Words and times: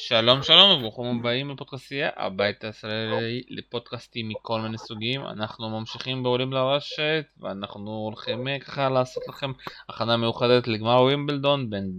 שלום 0.00 0.42
שלום 0.42 0.78
וברוכים 0.78 1.18
הבאים 1.18 1.50
לפודקאסטייה, 1.50 2.10
הבית 2.16 2.64
הישראלי 2.64 3.42
לפודקאסטים 3.48 4.28
מכל 4.28 4.60
מיני 4.60 4.78
סוגים. 4.78 5.26
אנחנו 5.26 5.70
ממשיכים 5.70 6.22
בעולים 6.22 6.52
לרשת 6.52 7.24
ואנחנו 7.40 7.90
הולכים 7.90 8.48
אה, 8.48 8.58
ככה 8.58 8.88
לעשות 8.88 9.22
לכם 9.28 9.52
הכנה 9.88 10.16
מיוחדת 10.16 10.68
לגמר 10.68 11.02
ווימבלדון 11.02 11.70
בין 11.70 11.92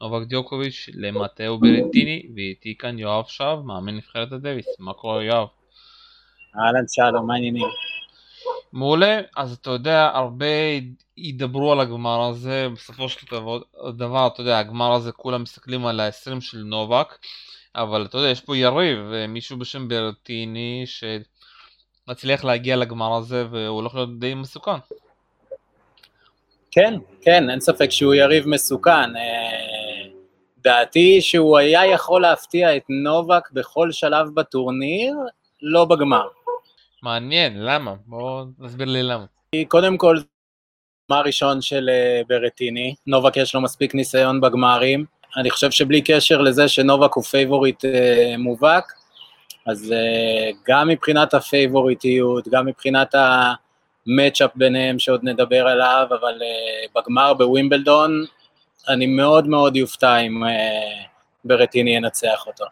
נובק 0.00 0.26
דיוקוביץ' 0.26 0.88
למטאו 0.94 1.58
בריטיני 1.58 2.22
ואיתי 2.36 2.74
כאן 2.78 2.98
יואב 2.98 3.24
שב, 3.28 3.58
מאמן 3.64 3.96
נבחרת 3.96 4.32
הדוויס. 4.32 4.66
מה 4.78 4.92
קורה 4.92 5.24
יואב? 5.24 5.48
אהלן 6.56 6.84
שלום, 6.88 7.26
מה 7.26 7.34
העניינים? 7.34 7.68
מעולה, 8.72 9.20
אז 9.36 9.52
אתה 9.52 9.70
יודע, 9.70 10.10
הרבה 10.14 10.46
ידברו 11.16 11.72
על 11.72 11.80
הגמר 11.80 12.22
הזה, 12.22 12.68
בסופו 12.74 13.08
של 13.08 13.26
דבר, 13.96 14.26
אתה 14.26 14.40
יודע, 14.40 14.58
הגמר 14.58 14.92
הזה 14.92 15.12
כולם 15.12 15.42
מסתכלים 15.42 15.86
על 15.86 16.00
ה-20 16.00 16.40
של 16.40 16.58
נובק, 16.58 17.18
אבל 17.74 18.04
אתה 18.04 18.18
יודע, 18.18 18.28
יש 18.28 18.40
פה 18.40 18.56
יריב, 18.56 18.98
מישהו 19.28 19.58
בשם 19.58 19.88
ברטיני, 19.88 20.84
שמצליח 22.06 22.44
להגיע 22.44 22.76
לגמר 22.76 23.16
הזה, 23.16 23.46
והוא 23.50 23.76
הולך 23.76 23.94
להיות 23.94 24.18
די 24.18 24.34
מסוכן. 24.34 24.78
כן, 26.70 26.94
כן, 27.22 27.50
אין 27.50 27.60
ספק 27.60 27.90
שהוא 27.90 28.14
יריב 28.14 28.48
מסוכן. 28.48 29.16
אה, 29.16 30.08
דעתי 30.58 31.20
שהוא 31.20 31.58
היה 31.58 31.86
יכול 31.86 32.22
להפתיע 32.22 32.76
את 32.76 32.82
נובק 32.88 33.50
בכל 33.52 33.92
שלב 33.92 34.26
בטורניר, 34.34 35.14
לא 35.62 35.84
בגמר. 35.84 36.28
מעניין, 37.02 37.64
למה? 37.64 37.94
בוא 38.06 38.44
תסביר 38.64 38.86
לי 38.86 39.02
למה. 39.02 39.24
קודם 39.68 39.96
כל, 39.96 40.16
גמר 41.10 41.22
ראשון 41.22 41.60
של 41.60 41.88
אה, 41.88 42.20
ברטיני, 42.28 42.94
נובק 43.06 43.36
יש 43.36 43.54
לו 43.54 43.60
מספיק 43.60 43.94
ניסיון 43.94 44.40
בגמרים, 44.40 45.04
אני 45.36 45.50
חושב 45.50 45.70
שבלי 45.70 46.02
קשר 46.02 46.40
לזה 46.40 46.68
שנובק 46.68 47.14
הוא 47.14 47.24
פייבוריט 47.24 47.84
אה, 47.84 48.34
מובהק, 48.38 48.92
אז 49.66 49.92
אה, 49.92 50.50
גם 50.68 50.88
מבחינת 50.88 51.34
הפייבוריטיות, 51.34 52.48
גם 52.48 52.66
מבחינת 52.66 53.14
ה 53.14 53.31
matchup 53.31 54.50
ביניהם 54.54 54.98
שעוד 54.98 55.20
נדבר 55.24 55.66
עליו, 55.66 56.06
אבל 56.20 56.38
בגמר 56.96 57.34
בווימבלדון, 57.34 58.24
אני 58.88 59.06
מאוד 59.06 59.46
מאוד 59.46 59.76
יופתע 59.76 60.16
אם 60.16 60.42
ברטיני 61.44 61.96
ינצח 61.96 62.44
אותו. 62.46 62.64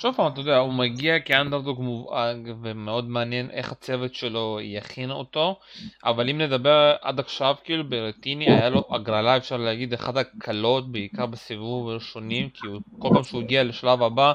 שוב 0.00 0.14
פעם, 0.14 0.32
אתה 0.32 0.40
יודע, 0.40 0.56
הוא 0.56 0.72
מגיע 0.72 1.20
כאנדרדוג 1.20 1.80
מובהק 1.80 2.36
ומאוד 2.62 3.08
מעניין 3.08 3.50
איך 3.50 3.72
הצוות 3.72 4.14
שלו 4.14 4.58
יכין 4.62 5.10
אותו, 5.10 5.58
אבל 6.04 6.30
אם 6.30 6.40
נדבר 6.40 6.96
עד 7.02 7.20
עכשיו, 7.20 7.54
כאילו 7.64 7.88
ברטיני 7.88 8.44
היה 8.50 8.68
לו 8.68 8.84
הגרלה, 8.90 9.36
אפשר 9.36 9.56
להגיד, 9.56 9.94
אחת 9.94 10.16
הקלות, 10.16 10.92
בעיקר 10.92 11.26
בסיבוב 11.26 11.88
הראשונים, 11.88 12.48
כי 12.50 12.66
הוא, 12.66 12.80
כל 12.98 13.08
פעם 13.14 13.22
שהוא 13.22 13.40
הגיע 13.42 13.64
לשלב 13.64 14.02
הבא, 14.02 14.32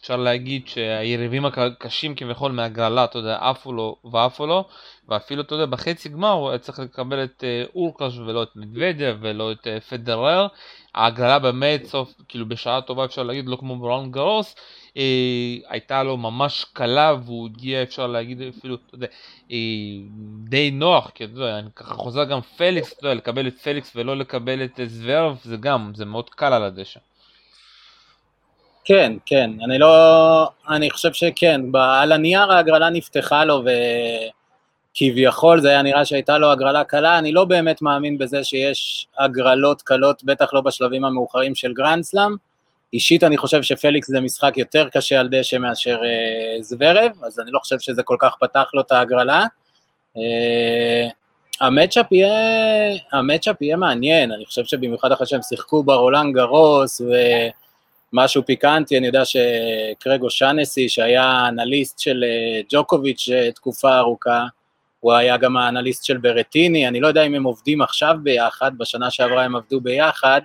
אפשר 0.00 0.16
להגיד 0.16 0.68
שהיריבים 0.68 1.44
הקשים 1.46 2.14
כביכול 2.14 2.52
מהגרלה, 2.52 3.04
אתה 3.04 3.18
יודע, 3.18 3.38
עפו 3.40 3.72
לו 3.72 3.96
ועפו 4.12 4.46
לו, 4.46 4.64
ואפילו, 5.08 5.42
אתה 5.42 5.54
יודע, 5.54 5.66
בחצי 5.66 6.08
גמר 6.08 6.30
הוא 6.30 6.50
היה 6.50 6.58
צריך 6.58 6.78
לקבל 6.78 7.24
את 7.24 7.44
uh, 7.44 7.70
אורקש 7.74 8.18
ולא 8.18 8.42
את 8.42 8.48
מדוודיה 8.56 9.14
ולא 9.20 9.52
את 9.52 9.66
uh, 9.66 9.80
פדרר. 9.80 10.46
ההגרלה 10.96 11.38
באמת 11.38 11.84
סוף, 11.84 12.14
כאילו 12.28 12.48
בשעה 12.48 12.80
טובה 12.80 13.04
אפשר 13.04 13.22
להגיד, 13.22 13.46
לא 13.46 13.56
כמו 13.56 13.76
בראון 13.76 14.10
גרוס, 14.10 14.54
אה, 14.96 15.02
הייתה 15.68 16.02
לו 16.02 16.16
ממש 16.16 16.66
קלה 16.72 17.14
והוא 17.24 17.48
הגיע 17.48 17.82
אפשר 17.82 18.06
להגיד 18.06 18.42
אפילו, 18.58 18.74
אתה 18.74 18.94
יודע, 18.94 19.06
אה, 19.50 19.56
די 20.48 20.70
נוח, 20.70 21.10
כי 21.14 21.24
אתה 21.24 21.32
יודע, 21.32 21.58
אני 21.58 21.68
ככה 21.76 21.94
חוזר 21.94 22.24
גם 22.24 22.40
פליקס, 22.40 22.92
אתה 22.92 23.06
יודע, 23.06 23.14
לקבל 23.14 23.46
את 23.46 23.58
פליקס 23.58 23.92
ולא 23.96 24.16
לקבל 24.16 24.64
את 24.64 24.80
זוורב, 24.86 25.38
זה 25.42 25.56
גם, 25.56 25.92
זה 25.94 26.04
מאוד 26.04 26.30
קל 26.30 26.52
על 26.52 26.62
הדשא. 26.62 27.00
כן, 28.84 29.12
כן, 29.26 29.50
אני 29.64 29.78
לא, 29.78 30.48
אני 30.68 30.90
חושב 30.90 31.12
שכן, 31.12 31.60
על 31.74 32.12
הנייר 32.12 32.52
ההגרלה 32.52 32.90
נפתחה 32.90 33.44
לו 33.44 33.62
וכביכול 34.96 35.60
זה 35.60 35.68
היה 35.68 35.82
נראה 35.82 36.04
שהייתה 36.04 36.38
לו 36.38 36.50
הגרלה 36.52 36.84
קלה, 36.84 37.18
אני 37.18 37.32
לא 37.32 37.44
באמת 37.44 37.82
מאמין 37.82 38.18
בזה 38.18 38.44
שיש 38.44 39.06
הגרלות 39.18 39.82
קלות, 39.82 40.24
בטח 40.24 40.54
לא 40.54 40.60
בשלבים 40.60 41.04
המאוחרים 41.04 41.54
של 41.54 41.72
גרנדסלאם, 41.72 42.36
אישית 42.92 43.24
אני 43.24 43.36
חושב 43.36 43.62
שפליקס 43.62 44.08
זה 44.08 44.20
משחק 44.20 44.56
יותר 44.56 44.88
קשה 44.88 45.20
על 45.20 45.28
דשא 45.28 45.56
מאשר 45.56 45.98
אה, 46.04 46.62
זוורב, 46.62 47.12
אז 47.22 47.40
אני 47.40 47.50
לא 47.50 47.58
חושב 47.58 47.78
שזה 47.78 48.02
כל 48.02 48.16
כך 48.20 48.34
פתח 48.40 48.70
לו 48.74 48.80
את 48.80 48.92
ההגרלה. 48.92 49.44
אה, 50.16 51.08
המצ'אפ 51.60 52.12
יהיה, 52.12 52.30
המצ'אפ 53.12 53.62
יהיה 53.62 53.76
מעניין, 53.76 54.32
אני 54.32 54.44
חושב 54.44 54.64
שבמיוחד 54.64 55.12
אחרי 55.12 55.26
שהם 55.26 55.42
שיחקו 55.42 55.82
ברולנד 55.82 56.34
גרוס 56.34 57.00
ומשהו 58.12 58.46
פיקנטי, 58.46 58.98
אני 58.98 59.06
יודע 59.06 59.22
שקרגו 59.24 60.30
שאנסי, 60.30 60.88
שהיה 60.88 61.48
אנליסט 61.48 61.98
של 61.98 62.24
אה, 62.24 62.60
ג'וקוביץ' 62.72 63.28
אה, 63.32 63.52
תקופה 63.52 63.98
ארוכה, 63.98 64.46
הוא 65.06 65.12
היה 65.12 65.36
גם 65.36 65.56
האנליסט 65.56 66.04
של 66.04 66.18
ברטיני, 66.18 66.88
אני 66.88 67.00
לא 67.00 67.08
יודע 67.08 67.22
אם 67.22 67.34
הם 67.34 67.44
עובדים 67.44 67.82
עכשיו 67.82 68.14
ביחד, 68.22 68.72
בשנה 68.78 69.10
שעברה 69.10 69.44
הם 69.44 69.56
עבדו 69.56 69.80
ביחד, 69.80 70.40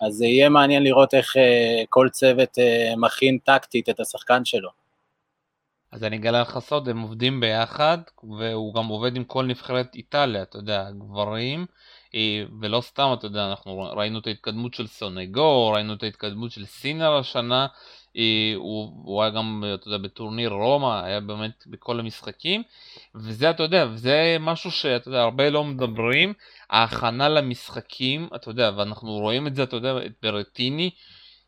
אז 0.00 0.14
זה 0.14 0.26
יהיה 0.26 0.48
מעניין 0.48 0.82
לראות 0.82 1.14
איך 1.14 1.36
uh, 1.36 1.40
כל 1.88 2.08
צוות 2.12 2.58
uh, 2.58 2.96
מכין 2.96 3.38
טקטית 3.44 3.88
את 3.88 4.00
השחקן 4.00 4.44
שלו. 4.44 4.68
אז 5.92 6.04
אני 6.04 6.16
אגלה 6.16 6.40
לך 6.40 6.58
סוד, 6.58 6.88
הם 6.88 7.00
עובדים 7.00 7.40
ביחד, 7.40 7.98
והוא 8.38 8.74
גם 8.74 8.86
עובד 8.86 9.16
עם 9.16 9.24
כל 9.24 9.44
נבחרת 9.44 9.94
איטליה, 9.94 10.42
אתה 10.42 10.58
יודע, 10.58 10.90
גברים, 10.90 11.66
אה, 12.14 12.42
ולא 12.60 12.80
סתם, 12.80 13.14
אתה 13.18 13.26
יודע, 13.26 13.46
אנחנו 13.50 13.78
ראינו 13.96 14.18
את 14.18 14.26
ההתקדמות 14.26 14.74
של 14.74 14.86
סונגו, 14.86 15.70
ראינו 15.70 15.94
את 15.94 16.02
ההתקדמות 16.02 16.50
של 16.50 16.64
סינר 16.64 17.16
השנה, 17.16 17.66
הוא, 18.56 18.92
הוא 19.04 19.22
היה 19.22 19.30
גם, 19.30 19.64
אתה 19.74 19.88
יודע, 19.88 19.98
בטורניר 19.98 20.50
רומא, 20.50 21.00
היה 21.04 21.20
באמת 21.20 21.64
בכל 21.66 22.00
המשחקים, 22.00 22.62
וזה, 23.14 23.50
אתה 23.50 23.62
יודע, 23.62 23.86
וזה 23.90 24.36
משהו 24.40 24.70
שאתה 24.70 25.08
יודע, 25.08 25.22
הרבה 25.22 25.50
לא 25.50 25.64
מדברים, 25.64 26.32
ההכנה 26.70 27.28
למשחקים, 27.28 28.28
אתה 28.34 28.50
יודע, 28.50 28.70
ואנחנו 28.76 29.12
רואים 29.12 29.46
את 29.46 29.54
זה, 29.54 29.62
אתה 29.62 29.76
יודע, 29.76 29.96
את 30.06 30.12
ברטיני, 30.22 30.90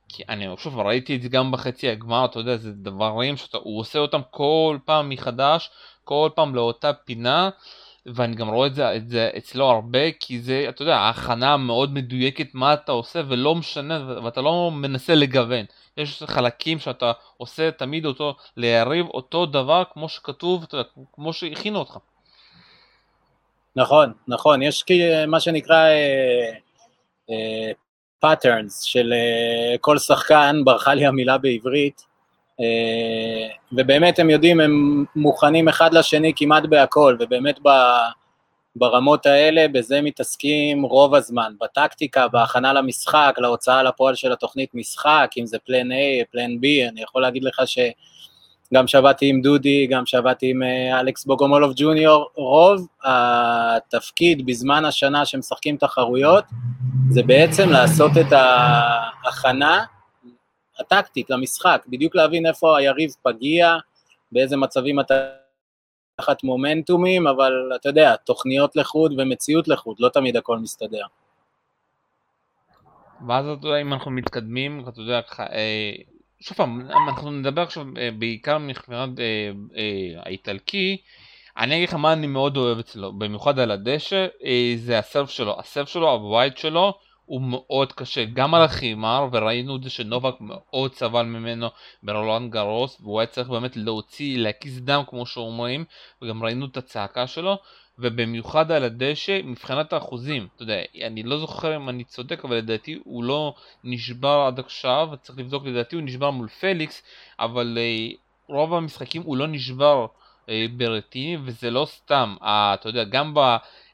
כי 0.08 0.22
אני 0.28 0.46
שוב 0.58 0.78
ראיתי 0.78 1.16
את 1.16 1.22
זה 1.22 1.28
גם 1.28 1.52
בחצי 1.52 1.88
הגמר, 1.88 2.24
אתה 2.24 2.38
יודע, 2.38 2.56
זה 2.56 2.72
דברים 2.72 3.36
שהוא 3.36 3.80
עושה 3.80 3.98
אותם 3.98 4.20
כל 4.30 4.78
פעם 4.84 5.08
מחדש, 5.08 5.70
כל 6.04 6.30
פעם 6.34 6.54
לאותה 6.54 6.92
פינה, 6.92 7.50
ואני 8.06 8.36
גם 8.36 8.48
רואה 8.48 8.66
את 8.66 8.74
זה, 8.74 8.96
את 8.96 9.08
זה 9.08 9.30
אצלו 9.36 9.70
הרבה, 9.70 10.12
כי 10.20 10.40
זה, 10.40 10.66
אתה 10.68 10.82
יודע, 10.82 10.96
ההכנה 10.96 11.56
מאוד 11.56 11.92
מדויקת 11.92 12.54
מה 12.54 12.74
אתה 12.74 12.92
עושה, 12.92 13.22
ולא 13.28 13.54
משנה, 13.54 14.20
ואתה 14.24 14.40
לא 14.40 14.70
מנסה 14.70 15.14
לגוון. 15.14 15.64
יש 15.96 16.22
חלקים 16.22 16.78
שאתה 16.78 17.12
עושה 17.36 17.70
תמיד 17.70 18.06
אותו, 18.06 18.34
ליריב 18.56 19.06
אותו 19.06 19.46
דבר 19.46 19.82
כמו 19.92 20.08
שכתוב, 20.08 20.66
כמו 21.12 21.32
שהכינו 21.32 21.78
אותך. 21.78 21.98
נכון, 23.76 24.12
נכון, 24.28 24.62
יש 24.62 24.84
מה 25.28 25.40
שנקרא 25.40 25.88
patterns 28.20 28.82
אה, 28.82 28.86
אה, 28.86 28.88
של 28.88 29.12
אה, 29.12 29.78
כל 29.78 29.98
שחקן, 29.98 30.60
ברחה 30.64 30.94
לי 30.94 31.06
המילה 31.06 31.38
בעברית, 31.38 32.06
ובאמת 33.72 34.18
הם 34.18 34.30
יודעים, 34.30 34.60
הם 34.60 35.04
מוכנים 35.16 35.68
אחד 35.68 35.94
לשני 35.94 36.32
כמעט 36.36 36.62
בהכל, 36.62 37.16
ובאמת 37.20 37.58
ב, 37.62 37.68
ברמות 38.78 39.26
האלה, 39.26 39.68
בזה 39.68 40.00
מתעסקים 40.00 40.82
רוב 40.82 41.14
הזמן, 41.14 41.52
בטקטיקה, 41.60 42.28
בהכנה 42.28 42.72
למשחק, 42.72 43.34
להוצאה 43.38 43.82
לפועל 43.82 44.14
של 44.14 44.32
התוכנית 44.32 44.74
משחק, 44.74 45.30
אם 45.36 45.46
זה 45.46 45.58
plan 45.58 45.92
A, 45.92 46.24
plan 46.30 46.54
B, 46.54 46.88
אני 46.88 47.02
יכול 47.02 47.22
להגיד 47.22 47.44
לך 47.44 47.62
ש... 47.66 47.78
גם 48.74 48.86
שעבדתי 48.86 49.28
עם 49.28 49.40
דודי, 49.42 49.86
גם 49.86 50.06
שעבדתי 50.06 50.50
עם 50.50 50.62
אה, 50.62 51.00
אלכס 51.00 51.24
בוגומולוב 51.24 51.72
ג'וניור, 51.76 52.30
רוב 52.34 52.86
התפקיד 53.04 54.46
בזמן 54.46 54.84
השנה 54.84 55.24
שמשחקים 55.24 55.76
תחרויות, 55.76 56.44
זה 57.10 57.22
בעצם 57.22 57.70
לעשות 57.70 58.10
את 58.20 58.32
ההכנה 58.32 59.84
הטקטית 60.80 61.30
למשחק, 61.30 61.84
בדיוק 61.88 62.14
להבין 62.14 62.46
איפה 62.46 62.78
היריב 62.78 63.10
פגיע, 63.22 63.76
באיזה 64.32 64.56
מצבים 64.56 65.00
אתה 65.00 65.14
תחת 66.16 66.44
מומנטומים, 66.44 67.26
אבל 67.26 67.52
אתה 67.80 67.88
יודע, 67.88 68.16
תוכניות 68.16 68.76
לחוד 68.76 69.20
ומציאות 69.20 69.68
לחוד, 69.68 69.96
לא 70.00 70.08
תמיד 70.08 70.36
הכל 70.36 70.58
מסתדר. 70.58 71.02
ואז 73.26 73.46
אתה 73.48 73.66
יודע, 73.66 73.80
אם 73.80 73.92
אנחנו 73.92 74.10
מתקדמים, 74.10 74.84
אתה 74.88 75.00
יודע, 75.00 75.20
אה, 75.40 75.92
שוב 76.40 76.56
פעם, 76.56 76.80
אנחנו 77.08 77.30
נדבר 77.30 77.62
עכשיו 77.62 77.84
אה, 77.96 78.10
בעיקר 78.18 78.58
מבחינת 78.58 79.08
אה, 79.20 80.22
האיטלקי. 80.22 80.96
אני 81.58 81.76
אגיד 81.76 81.88
לך 81.88 81.94
מה 81.94 82.12
אני 82.12 82.26
מאוד 82.26 82.56
אוהב 82.56 82.78
אצלו, 82.78 83.12
במיוחד 83.12 83.58
על 83.58 83.70
הדשא, 83.70 84.26
זה 84.76 84.98
הסרף 84.98 85.30
שלו. 85.30 85.60
הסרף 85.60 85.88
שלו, 85.88 86.10
הווייד 86.10 86.56
שלו, 86.56 86.98
הוא 87.26 87.40
מאוד 87.42 87.92
קשה, 87.92 88.24
גם 88.24 88.54
על 88.54 88.62
החימר, 88.62 89.28
וראינו 89.32 89.76
את 89.76 89.82
זה 89.82 89.90
שנובק 89.90 90.34
מאוד 90.40 90.94
סבל 90.94 91.22
ממנו 91.22 91.68
ברולנד 92.02 92.52
גרוס, 92.52 93.00
והוא 93.00 93.20
היה 93.20 93.26
צריך 93.26 93.48
באמת 93.48 93.76
להוציא, 93.76 94.38
להקיס 94.38 94.78
דם 94.78 95.02
כמו 95.06 95.26
שאומרים, 95.26 95.84
וגם 96.22 96.44
ראינו 96.44 96.66
את 96.66 96.76
הצעקה 96.76 97.26
שלו, 97.26 97.58
ובמיוחד 97.98 98.72
על 98.72 98.84
הדשא, 98.84 99.40
מבחינת 99.44 99.92
האחוזים, 99.92 100.48
אתה 100.54 100.62
יודע, 100.62 100.82
אני 101.06 101.22
לא 101.22 101.38
זוכר 101.38 101.76
אם 101.76 101.88
אני 101.88 102.04
צודק, 102.04 102.44
אבל 102.44 102.56
לדעתי 102.56 102.98
הוא 103.04 103.24
לא 103.24 103.54
נשבר 103.84 104.44
עד 104.46 104.58
עכשיו, 104.58 105.08
צריך 105.22 105.38
לבדוק, 105.38 105.66
לדעתי 105.66 105.96
הוא 105.96 106.02
נשבר 106.04 106.30
מול 106.30 106.48
פליקס, 106.48 107.02
אבל 107.38 107.78
אה, 107.80 108.08
רוב 108.48 108.74
המשחקים 108.74 109.22
הוא 109.22 109.36
לא 109.36 109.46
נשבר 109.46 110.06
אה, 110.48 110.66
ברטיני, 110.76 111.36
וזה 111.44 111.70
לא 111.70 111.86
סתם, 111.90 112.36
אה, 112.42 112.74
אתה 112.74 112.88
יודע, 112.88 113.04
גם 113.04 113.34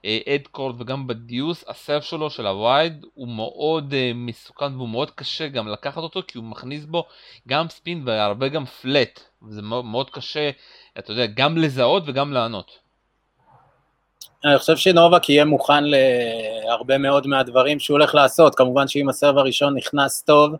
באדקורד 0.04 0.81
וגם 0.81 1.06
בדיוס, 1.06 1.64
הסרף 1.69 2.04
שלו 2.04 2.31
של 2.31 2.46
הווייד 2.46 3.06
הוא 3.14 3.28
מאוד 3.28 3.94
אה, 3.94 4.12
מסוכן 4.14 4.76
והוא 4.76 4.88
מאוד 4.88 5.10
קשה 5.10 5.49
גם 5.49 5.69
לקחת 5.69 5.96
אותו, 6.02 6.22
כי 6.28 6.38
הוא 6.38 6.44
מכניס 6.44 6.84
בו 6.84 7.04
גם 7.49 7.69
ספין 7.69 8.02
והרבה 8.06 8.49
גם 8.49 8.64
פלט, 8.64 9.20
וזה 9.43 9.62
מאוד 9.62 10.10
קשה, 10.10 10.50
אתה 10.99 11.12
יודע, 11.12 11.26
גם 11.26 11.58
לזהות 11.58 12.02
וגם 12.06 12.32
לענות. 12.32 12.78
אני 14.44 14.58
חושב 14.58 14.76
שנובק 14.76 15.28
יהיה 15.28 15.44
מוכן 15.44 15.84
להרבה 15.84 16.99
מאוד 16.99 17.26
מהדברים 17.26 17.81
שהוא 17.81 17.94
הולך 17.94 18.14
לעשות, 18.14 18.54
כמובן 18.54 18.88
שאם 18.88 19.08
הסרב 19.08 19.38
הראשון 19.38 19.76
נכנס 19.76 20.22
טוב, 20.22 20.52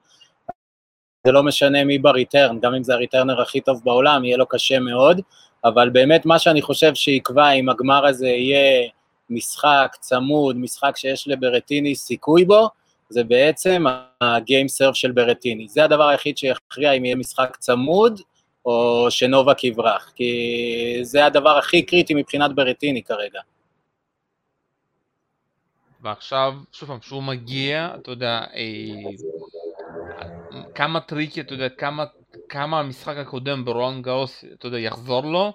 זה 1.27 1.33
לא 1.33 1.43
משנה 1.43 1.85
מי 1.85 1.99
בריטרן, 1.99 2.61
גם 2.61 2.75
אם 2.75 2.83
זה 2.83 2.95
הריטרנר 2.95 3.41
הכי 3.41 3.61
טוב 3.61 3.81
בעולם, 3.85 4.25
יהיה 4.25 4.37
לו 4.37 4.47
קשה 4.47 4.79
מאוד, 4.79 5.21
אבל 5.65 5.91
באמת 5.91 6.27
מה 6.27 6.39
שאני 6.39 6.63
חושב 6.63 6.95
שיקבע 6.95 7.51
אם 7.51 7.69
הגמר 7.69 8.07
הזה 8.07 8.29
יהיה 8.29 8.89
משחק 9.35 9.97
צמוד, 10.01 10.57
משחק 10.57 10.97
שיש 10.97 11.29
לברטיני 11.29 11.95
סיכוי 11.95 12.45
בו, 12.45 12.69
זה 13.09 13.25
בעצם 13.25 13.85
הגיים 14.21 14.69
סרף 14.69 14.95
של 14.95 15.13
ברטיני. 15.13 15.69
זה 15.69 15.85
הדבר 15.85 16.09
היחיד 16.09 16.39
שיכריע 16.39 16.93
אם 16.93 17.05
יהיה 17.05 17.17
משחק 17.17 17.57
צמוד, 17.57 18.21
או 18.67 19.07
שנובק 19.11 19.65
יברח, 19.65 20.13
כי 20.17 20.99
זה 21.03 21.27
הדבר 21.27 21.59
הכי 21.59 21.83
קריטי 21.83 22.15
מבחינת 22.15 22.55
ברטיני 22.55 23.03
כרגע. 23.03 23.41
ועכשיו, 26.03 26.55
שוב 26.73 26.89
פעם, 26.89 26.99
כשהוא 26.99 27.23
מגיע, 27.23 27.89
אתה 27.95 28.11
יודע, 28.11 28.41
אה, 28.55 29.11
כמה 30.75 31.01
tricky, 31.01 31.41
אתה 31.41 31.55
יודע, 31.55 31.69
כמה, 31.69 32.05
כמה 32.49 32.81
המשחק 32.81 33.17
הקודם 33.17 33.65
ברולאן 33.65 34.03
גארוס, 34.03 34.45
אתה 34.53 34.67
יודע, 34.67 34.79
יחזור 34.79 35.25
לו, 35.25 35.53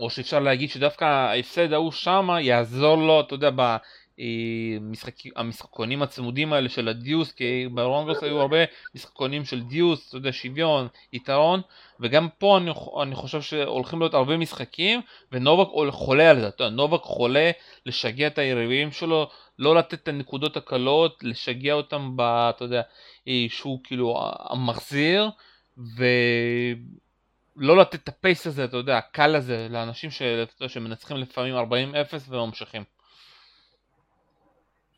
או 0.00 0.10
שאפשר 0.10 0.38
להגיד 0.38 0.70
שדווקא 0.70 1.04
ההפסד 1.04 1.72
ההוא 1.72 1.92
שמה 1.92 2.40
יעזור 2.40 2.96
לו, 2.96 3.20
אתה 3.20 3.34
יודע, 3.34 3.50
במשחק, 3.50 5.14
המשחקונים 5.36 6.02
הצמודים 6.02 6.52
האלה 6.52 6.68
של 6.68 6.88
ה 6.88 6.94
deuce, 6.94 7.32
כי 7.32 7.68
ברולאן 7.74 8.06
גארוס 8.06 8.22
היו 8.22 8.40
הרבה 8.40 8.56
משחקונים 8.94 9.44
של 9.44 9.62
deuce, 9.62 10.08
אתה 10.08 10.16
יודע, 10.16 10.32
שוויון, 10.32 10.88
יתרון, 11.12 11.60
וגם 12.00 12.28
פה 12.38 12.58
אני, 12.58 12.70
אני 13.02 13.14
חושב 13.14 13.42
שהולכים 13.42 13.98
להיות 13.98 14.14
הרבה 14.14 14.36
משחקים, 14.36 15.00
ונובק 15.32 15.68
חולה 15.90 16.30
על 16.30 16.40
זה, 16.40 16.48
אתה 16.48 16.64
יודע, 16.64 16.76
נובק 16.76 17.02
חולה 17.02 17.50
לשגע 17.86 18.26
את 18.26 18.38
היריבים 18.38 18.92
שלו, 18.92 19.28
לא 19.58 19.76
לתת 19.76 19.94
את 19.94 20.08
הנקודות 20.08 20.56
הקלות, 20.56 21.18
לשגע 21.22 21.72
אותם, 21.72 22.12
ב, 22.16 22.20
אתה 22.20 22.64
יודע, 22.64 22.82
שהוא 23.48 23.80
כאילו 23.84 24.20
המחזיר, 24.50 25.30
ולא 27.56 27.76
לתת 27.76 27.94
את 27.94 28.08
הפייס 28.08 28.46
הזה, 28.46 28.64
אתה 28.64 28.76
יודע, 28.76 28.98
הקל 28.98 29.36
הזה, 29.36 29.66
לאנשים 29.70 30.10
ש, 30.10 30.22
שמנצחים 30.68 31.16
לפעמים 31.16 31.54
40-0 31.56 31.58
וממשיכים. 32.28 32.82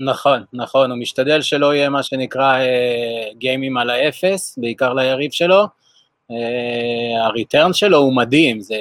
נכון, 0.01 0.45
נכון, 0.53 0.91
הוא 0.91 0.99
משתדל 0.99 1.43
שלא 1.43 1.75
יהיה 1.75 1.89
מה 1.89 2.03
שנקרא 2.03 2.59
אה, 2.59 3.29
גיימים 3.39 3.77
על 3.77 3.91
האפס, 3.91 4.59
בעיקר 4.59 4.95
ליריב 4.95 5.33
שלו. 5.33 5.65
אה, 6.31 7.27
הריטרן 7.27 7.73
שלו 7.73 7.99
הוא 7.99 8.17
מדהים, 8.17 8.61
זה 8.61 8.77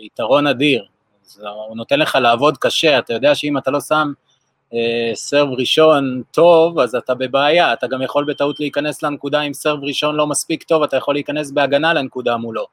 יתרון 0.00 0.46
אדיר. 0.46 0.84
זה, 1.22 1.48
הוא 1.48 1.76
נותן 1.76 1.98
לך 1.98 2.14
לעבוד 2.14 2.58
קשה, 2.58 2.98
אתה 2.98 3.12
יודע 3.12 3.34
שאם 3.34 3.58
אתה 3.58 3.70
לא 3.70 3.80
שם 3.80 4.12
אה, 4.74 5.10
serve 5.14 5.48
ראשון 5.58 6.22
טוב, 6.30 6.78
אז 6.78 6.94
אתה 6.94 7.14
בבעיה, 7.14 7.72
אתה 7.72 7.86
גם 7.86 8.02
יכול 8.02 8.24
בטעות 8.24 8.60
להיכנס 8.60 9.02
לנקודה 9.02 9.40
עם 9.40 9.52
serve 9.52 9.84
ראשון 9.84 10.16
לא 10.16 10.26
מספיק 10.26 10.62
טוב, 10.62 10.82
אתה 10.82 10.96
יכול 10.96 11.14
להיכנס 11.14 11.50
בהגנה 11.50 11.94
לנקודה 11.94 12.36
מולו, 12.36 12.66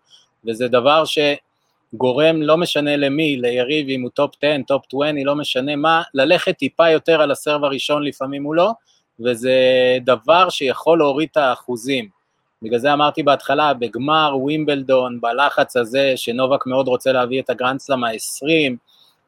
וזה 0.46 0.68
דבר 0.68 1.04
שגורם, 1.06 2.42
לא 2.42 2.58
משנה 2.58 2.96
למי, 2.96 3.38
ליריב 3.38 3.90
אם 3.90 4.02
הוא 4.02 4.10
top 4.10 4.36
10, 4.42 4.56
top 4.68 4.86
20, 4.94 5.26
לא 5.26 5.36
משנה 5.36 5.76
מה, 5.76 6.02
ללכת 6.14 6.58
טיפה 6.58 6.90
יותר 6.90 7.22
על 7.22 7.32
ה 7.32 7.37
serve 7.37 7.64
הראשון 7.64 8.04
לפעמים 8.04 8.44
מולו, 8.44 8.72
וזה 9.20 9.54
דבר 10.02 10.50
שיכול 10.50 10.98
להוריד 10.98 11.30
את 11.32 11.38
האחוזים. 11.38 12.10
בגלל 12.62 12.80
זה 12.80 12.94
אמרתי 12.94 13.24
בהתחלה, 13.24 13.74
בגמר 13.74 14.32
ווימבלדון, 14.36 15.22
בלחץ 15.22 15.78
הזה, 15.78 16.14
שנובק 16.16 16.66
מאוד 16.66 16.88
רוצה 16.88 17.12
להביא 17.12 17.42
את 17.42 17.50
הגרנדסלאם 17.50 18.04
ה-20, 18.04 18.76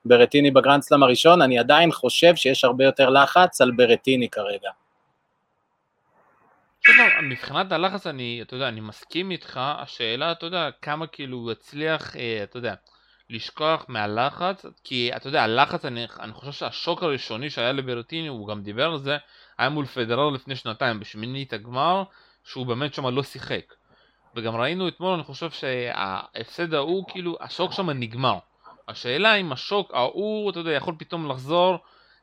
ברטיני 0.06 0.52
בגרנדסלאם 0.52 1.04
הראשון, 1.04 1.42
אני 1.42 1.60
עדיין 1.60 1.92
חושב 1.92 2.36
שיש 2.36 2.64
הרבה 2.64 2.86
יותר 2.86 3.10
לחץ 3.10 3.62
על 3.62 3.72
ברטיני 3.72 4.30
כרגע. 4.30 4.70
מבחינת 7.24 7.72
הלחץ 7.72 8.08
אני, 8.08 8.40
אתה 8.42 8.56
יודע, 8.56 8.68
אני 8.68 8.80
מסכים 8.80 9.32
איתך, 9.32 9.60
השאלה, 9.64 10.32
אתה 10.32 10.46
יודע, 10.46 10.70
כמה 10.82 11.08
כאילו 11.08 11.38
הוא 11.38 11.52
יצליח, 11.52 12.16
אה, 12.16 12.44
אתה 12.44 12.58
יודע, 12.58 12.74
לשכוח 13.30 13.86
מהלחץ, 13.88 14.66
כי 14.84 15.12
אתה 15.16 15.28
יודע, 15.28 15.44
הלחץ, 15.44 15.86
אני, 15.86 16.06
אני 16.20 16.34
חושב 16.34 16.52
שהשוק 16.52 17.04
הראשוני 17.04 17.50
שהיה 17.50 17.72
לברטיני, 17.72 18.28
הוא 18.28 18.48
גם 18.48 18.64
דיבר 18.64 18.86
על 18.86 18.98
זה, 18.98 19.18
היה 19.58 19.70
מול 19.70 19.86
פדרר 19.86 20.30
לפני 20.30 20.56
שנתיים, 20.56 21.00
בשמינית 21.00 21.54
הגמר, 21.54 22.04
שהוא 22.44 22.66
באמת 22.66 22.94
שם 22.94 23.08
לא 23.08 23.24
שיחק. 23.24 23.74
וגם 24.36 24.56
ראינו 24.56 24.88
אתמול, 24.88 25.14
אני 25.14 25.24
חושב 25.24 25.52
שההפסד 25.52 26.74
ההוא, 26.74 27.06
כאילו, 27.08 27.38
השוק 27.42 27.72
שם 27.74 27.90
נגמר. 27.90 28.38
השאלה 28.88 29.36
אם 29.36 29.52
השוק 29.52 29.94
ההוא, 29.94 30.52
אתה 30.52 30.60
יודע, 30.60 30.72
יכול 30.72 30.96
פתאום 30.98 31.30
לחזור 31.30 31.78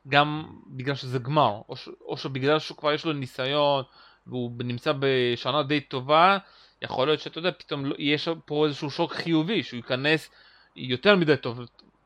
גם 0.07 0.45
בגלל 0.67 0.95
שזה 0.95 1.19
גמר, 1.19 1.61
או, 1.69 1.75
ש, 1.75 1.89
או 2.01 2.17
שבגלל 2.17 2.59
שכבר 2.59 2.93
יש 2.93 3.05
לו 3.05 3.13
ניסיון 3.13 3.83
והוא 4.29 4.51
נמצא 4.63 4.93
בשנה 4.99 5.63
די 5.63 5.79
טובה, 5.79 6.37
יכול 6.81 7.07
להיות 7.07 7.19
שאתה 7.19 7.39
יודע, 7.39 7.51
פתאום 7.57 7.85
לא, 7.85 7.95
יש 7.99 8.29
פה 8.45 8.65
איזשהו 8.65 8.89
שוק 8.89 9.13
חיובי, 9.13 9.63
שהוא 9.63 9.77
ייכנס 9.77 10.29
יותר 10.75 11.15
מדי 11.15 11.37
טוב, 11.37 11.59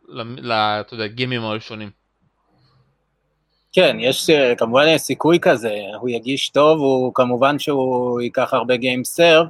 אתה 0.05 0.93
יודע, 0.93 1.07
גיימים 1.07 1.43
הראשונים. 1.43 1.89
כן, 3.73 3.97
יש, 3.99 4.29
כמובן 4.57 4.87
יש 4.87 5.01
סיכוי 5.01 5.39
כזה, 5.41 5.75
הוא 5.99 6.09
יגיש 6.09 6.49
טוב, 6.49 6.79
הוא 6.79 7.13
כמובן 7.13 7.59
שהוא 7.59 8.21
ייקח 8.21 8.53
הרבה 8.53 8.75
גיים 8.75 9.03
סרב, 9.03 9.47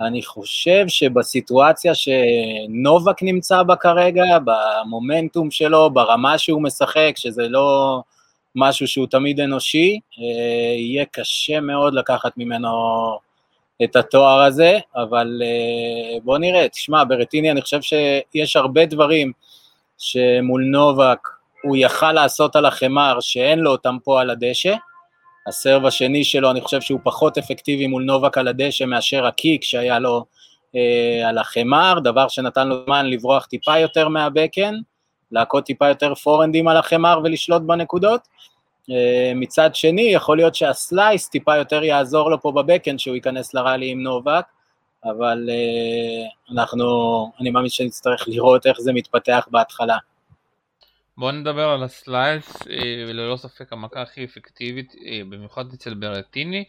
אני 0.00 0.22
חושב 0.22 0.84
שבסיטואציה 0.88 1.92
שנובק 1.94 3.22
נמצא 3.22 3.62
בה 3.62 3.76
כרגע, 3.76 4.24
במומנטום 4.44 5.50
שלו, 5.50 5.90
ברמה 5.90 6.38
שהוא 6.38 6.62
משחק, 6.62 7.12
שזה 7.16 7.48
לא 7.48 8.02
משהו 8.56 8.88
שהוא 8.88 9.06
תמיד 9.06 9.40
אנושי, 9.40 10.00
אה, 10.18 10.74
יהיה 10.76 11.04
קשה 11.04 11.60
מאוד 11.60 11.94
לקחת 11.94 12.32
ממנו 12.36 12.68
את 13.84 13.96
התואר 13.96 14.40
הזה, 14.40 14.78
אבל 14.96 15.42
אה, 15.44 16.18
בוא 16.24 16.38
נראה, 16.38 16.68
תשמע, 16.68 17.04
ברטיני 17.08 17.50
אני 17.50 17.62
חושב 17.62 17.80
שיש 17.82 18.56
הרבה 18.56 18.86
דברים 18.86 19.32
שמול 19.98 20.64
נובק 20.64 21.28
הוא 21.62 21.76
יכל 21.76 22.12
לעשות 22.12 22.56
על 22.56 22.66
החמר 22.66 23.20
שאין 23.20 23.58
לו 23.58 23.70
אותם 23.70 23.96
פה 24.04 24.20
על 24.20 24.30
הדשא, 24.30 24.74
הסרב 25.46 25.86
השני 25.86 26.24
שלו, 26.24 26.50
אני 26.50 26.60
חושב 26.60 26.80
שהוא 26.80 27.00
פחות 27.04 27.38
אפקטיבי 27.38 27.86
מול 27.86 28.02
נובק 28.02 28.38
על 28.38 28.48
הדשא 28.48 28.84
מאשר 28.84 29.26
הקיק 29.26 29.64
שהיה 29.64 29.98
לו 29.98 30.24
אה, 30.76 31.28
על 31.28 31.38
החמר, 31.38 31.98
דבר 32.04 32.28
שנתן 32.28 32.68
לו 32.68 32.84
זמן 32.84 33.06
לברוח 33.06 33.46
טיפה 33.46 33.78
יותר 33.78 34.08
מהבקן, 34.08 34.74
להכות 35.32 35.64
טיפה 35.64 35.88
יותר 35.88 36.14
פורנדים 36.14 36.68
על 36.68 36.76
החמר 36.76 37.20
ולשלוט 37.24 37.62
בנקודות. 37.62 38.28
אה, 38.90 39.32
מצד 39.34 39.74
שני, 39.74 40.02
יכול 40.02 40.36
להיות 40.36 40.54
שהסלייס 40.54 41.28
טיפה 41.28 41.56
יותר 41.56 41.84
יעזור 41.84 42.30
לו 42.30 42.40
פה 42.42 42.52
בבקן, 42.52 42.98
שהוא 42.98 43.14
ייכנס 43.14 43.54
לראלי 43.54 43.90
עם 43.90 44.02
נובק, 44.02 44.44
אבל 45.04 45.48
אה, 45.50 46.54
אנחנו, 46.54 46.86
אני 47.40 47.50
מאמין 47.50 47.70
שנצטרך 47.70 48.24
לראות 48.28 48.66
איך 48.66 48.80
זה 48.80 48.92
מתפתח 48.92 49.48
בהתחלה. 49.50 49.96
בוא 51.20 51.32
נדבר 51.32 51.68
על 51.68 51.82
ה 51.82 51.93
slice, 51.93 52.56
אה, 52.70 53.04
וללא 53.08 53.36
ספק 53.36 53.72
המכה 53.72 54.02
הכי 54.02 54.24
אפקטיבית, 54.24 54.94
אה, 55.06 55.20
במיוחד 55.28 55.64
אצל 55.74 55.94
ברטיני, 55.94 56.64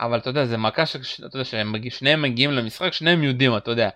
אבל 0.00 0.18
אתה 0.18 0.30
יודע, 0.30 0.44
זה 0.44 0.56
מכה 0.56 0.86
שאתה 0.86 1.44
ששניהם 1.44 2.22
מגיעים 2.22 2.50
למשחק, 2.50 2.92
שניהם 2.92 3.22
יודעים, 3.22 3.56
אתה 3.56 3.70
יודע, 3.70 3.88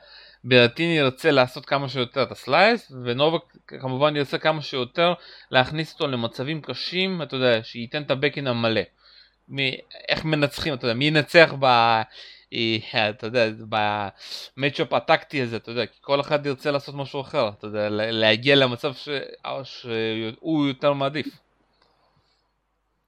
ברטיני 0.45 0.99
ירצה 0.99 1.31
לעשות 1.31 1.67
כמה 1.67 1.89
שיותר 1.89 2.23
את 2.23 2.33
ה 2.33 2.41
slice, 2.41 2.93
ונובק 3.05 3.43
כמובן 3.67 4.17
ירצה 4.17 4.39
כמה 4.39 4.63
שיותר 4.63 5.13
להכניס 5.51 5.93
אותו 5.93 6.07
למצבים 6.07 6.61
קשים, 6.61 7.23
אתה 7.23 7.37
יודע, 7.37 7.63
שייתן 7.63 8.03
את 8.03 8.11
ה 8.11 8.15
backhand 8.15 8.47
המלא. 8.47 8.81
מי, 9.49 9.77
איך 10.09 10.25
מנצחים, 10.25 10.75
אתה 10.75 10.85
יודע, 10.85 10.95
מי 10.95 11.05
ינצח 11.05 11.55
ב... 11.59 11.65
אה, 12.55 13.11
אתה 13.11 13.27
יודע, 13.27 13.49
ב 13.69 13.84
matchup 13.84 14.93
הטקטי 14.93 15.43
הזה, 15.43 15.57
אתה 15.57 15.71
יודע, 15.71 15.87
כי 15.87 15.99
כל 16.01 16.21
אחד 16.21 16.47
ירצה 16.47 16.71
לעשות 16.71 16.95
משהו 16.95 17.21
אחר, 17.21 17.49
אתה 17.49 17.67
יודע, 17.67 17.89
להגיע 17.91 18.57
למצב 18.57 18.95
ש... 18.95 19.09
שהוא 19.65 20.69
יותר 20.69 20.93
מעדיף. 20.93 21.27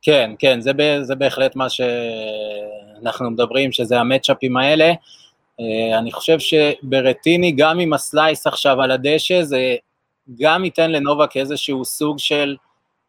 כן, 0.02 0.30
כן, 0.38 0.60
זה, 0.60 0.72
זה 1.02 1.14
בהחלט 1.14 1.56
מה 1.56 1.66
שאנחנו 1.70 3.30
מדברים, 3.30 3.72
שזה 3.72 4.00
המצ'אפים 4.00 4.56
האלה. 4.56 4.92
אה, 5.62 5.98
אני 5.98 6.12
חושב 6.12 6.38
שברטיני, 6.38 7.52
גם 7.52 7.78
עם 7.78 7.92
הסלייס 7.92 8.46
עכשיו 8.46 8.82
על 8.82 8.90
הדשא, 8.90 9.42
זה 9.42 9.76
גם 10.40 10.64
ייתן 10.64 10.90
לנובק 10.90 11.36
איזשהו 11.36 11.84
סוג 11.84 12.18
של 12.18 12.56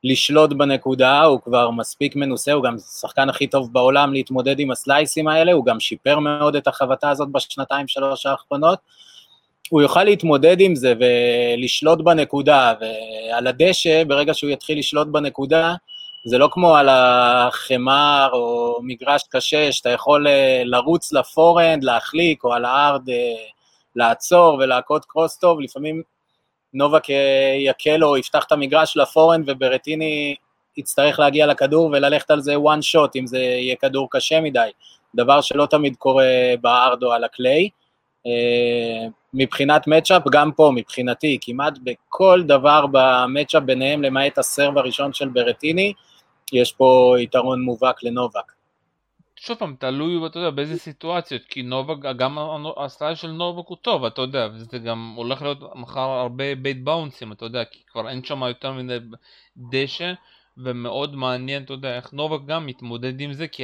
לשלוט 0.04 0.54
בנקודה, 0.54 1.22
הוא 1.22 1.42
כבר 1.42 1.72
מספיק 1.72 2.16
מנוסה, 2.16 2.54
הוא 2.54 2.64
גם 2.64 2.76
השחקן 2.76 3.30
הכי 3.30 3.48
טוב 3.48 3.74
בעולם 3.74 4.14
להתמודד 4.14 4.60
עם 4.60 4.72
הסלייסים 4.72 5.28
האלה, 5.28 5.52
הוא 5.52 5.66
גם 5.66 5.80
שיפר 5.80 6.20
מאוד 6.20 6.56
את 6.56 6.68
החבטה 6.68 7.10
הזאת 7.10 7.30
בשנתיים 7.30 7.88
שלוש 7.88 8.26
האחרונות. 8.26 8.80
הוא 9.70 9.82
יוכל 9.82 10.04
להתמודד 10.04 10.60
עם 10.60 10.76
זה 10.76 10.94
ולשלוט 11.00 12.02
בנקודה, 12.02 12.74
ועל 12.82 13.48
הדשא, 13.48 14.04
ברגע 14.04 14.34
שהוא 14.34 14.50
יתחיל 14.50 14.80
לשלוט 14.80 15.08
בנקודה, 15.08 15.76
זה 16.26 16.38
לא 16.38 16.50
כמו 16.52 16.76
על 16.76 16.90
החמר 16.92 18.30
או 18.34 18.80
מגרש 18.84 19.24
קשה, 19.30 19.72
שאתה 19.72 19.90
יכול 19.90 20.28
אה, 20.28 20.62
לרוץ 20.66 21.14
לפורנד, 21.14 21.84
להחליק, 21.84 22.44
או 22.44 22.54
על 22.54 22.66
הארד 22.66 23.10
אה, 23.10 23.16
לעצור 23.96 24.54
ולהכות 24.54 25.06
קרוס 25.06 25.38
טוב, 25.38 25.60
לפעמים 25.60 26.02
נובק 26.74 27.04
יקל 27.60 28.04
או 28.04 28.18
יפתח 28.18 28.44
את 28.48 28.52
המגרש 28.52 28.98
לפורנד 28.98 29.50
וברטיני 29.50 30.36
יצטרך 30.78 31.20
להגיע 31.20 31.46
לכדור 31.46 31.86
וללכת 31.86 32.32
על 32.32 32.42
זה 32.42 32.56
one 32.56 32.96
shot 32.96 33.10
אם 33.16 33.28
זה 33.28 33.40
יהיה 33.40 33.76
כדור 33.76 34.08
קשה 34.12 34.42
מדי, 34.42 34.70
דבר 35.16 35.42
שלא 35.42 35.66
תמיד 35.66 35.96
קורה 35.96 36.54
בארד 36.62 37.04
או 37.04 37.12
על 37.12 37.24
הקליי. 37.24 37.70
אה, 38.28 39.08
מבחינת 39.34 39.88
מצ'אפ, 39.88 40.22
גם 40.32 40.52
פה, 40.52 40.72
מבחינתי, 40.76 41.38
כמעט 41.42 41.74
בכל 41.84 42.44
דבר 42.46 42.86
במצ'אפ 42.92 43.64
ביניהם, 43.64 44.04
למעט 44.04 44.38
הסרב 44.38 44.78
הראשון 44.78 45.14
של 45.14 45.28
ברטיני, 45.28 45.94
יש 46.54 46.72
פה 46.72 47.16
יתרון 47.20 47.62
מובהק 47.62 48.04
לנובק. 48.04 48.52
שוב 49.36 49.58
פעם, 49.58 49.76
תלוי, 49.80 50.28
אתה 50.28 50.40
יודע, 50.40 50.50
באיזה 50.50 50.80
סיטואציות, 50.80 51.42
כי 51.50 51.62
נובק, 51.62 52.16
גם 52.18 52.38
הסטייל 52.78 53.16
של 53.16 53.32
נובק 53.32 53.68
הוא 53.68 53.78
טוב, 53.82 54.06
אתה 54.06 54.22
יודע, 54.22 54.48
וזה 54.54 54.78
גם 54.78 55.14
הולך 55.16 55.42
להיות 55.42 55.76
מחר 55.76 56.10
הרבה 56.10 56.56
בית 56.56 56.84
באונסים, 56.84 57.32
אתה 57.32 57.46
יודע, 57.46 57.66
כי 57.66 57.84
כבר 57.92 58.10
אין 58.10 58.24
שם 58.24 58.44
יותר 58.44 58.72
מדי 58.72 58.98
דשא, 59.58 60.14
ומאוד 60.58 61.16
מעניין, 61.16 61.64
אתה 61.64 61.74
יודע, 61.74 61.96
איך 61.96 62.14
נובק 62.14 62.46
גם 62.46 62.66
מתמודד 62.66 63.22
עם 63.22 63.34
זה, 63.34 63.48
כי 63.48 63.64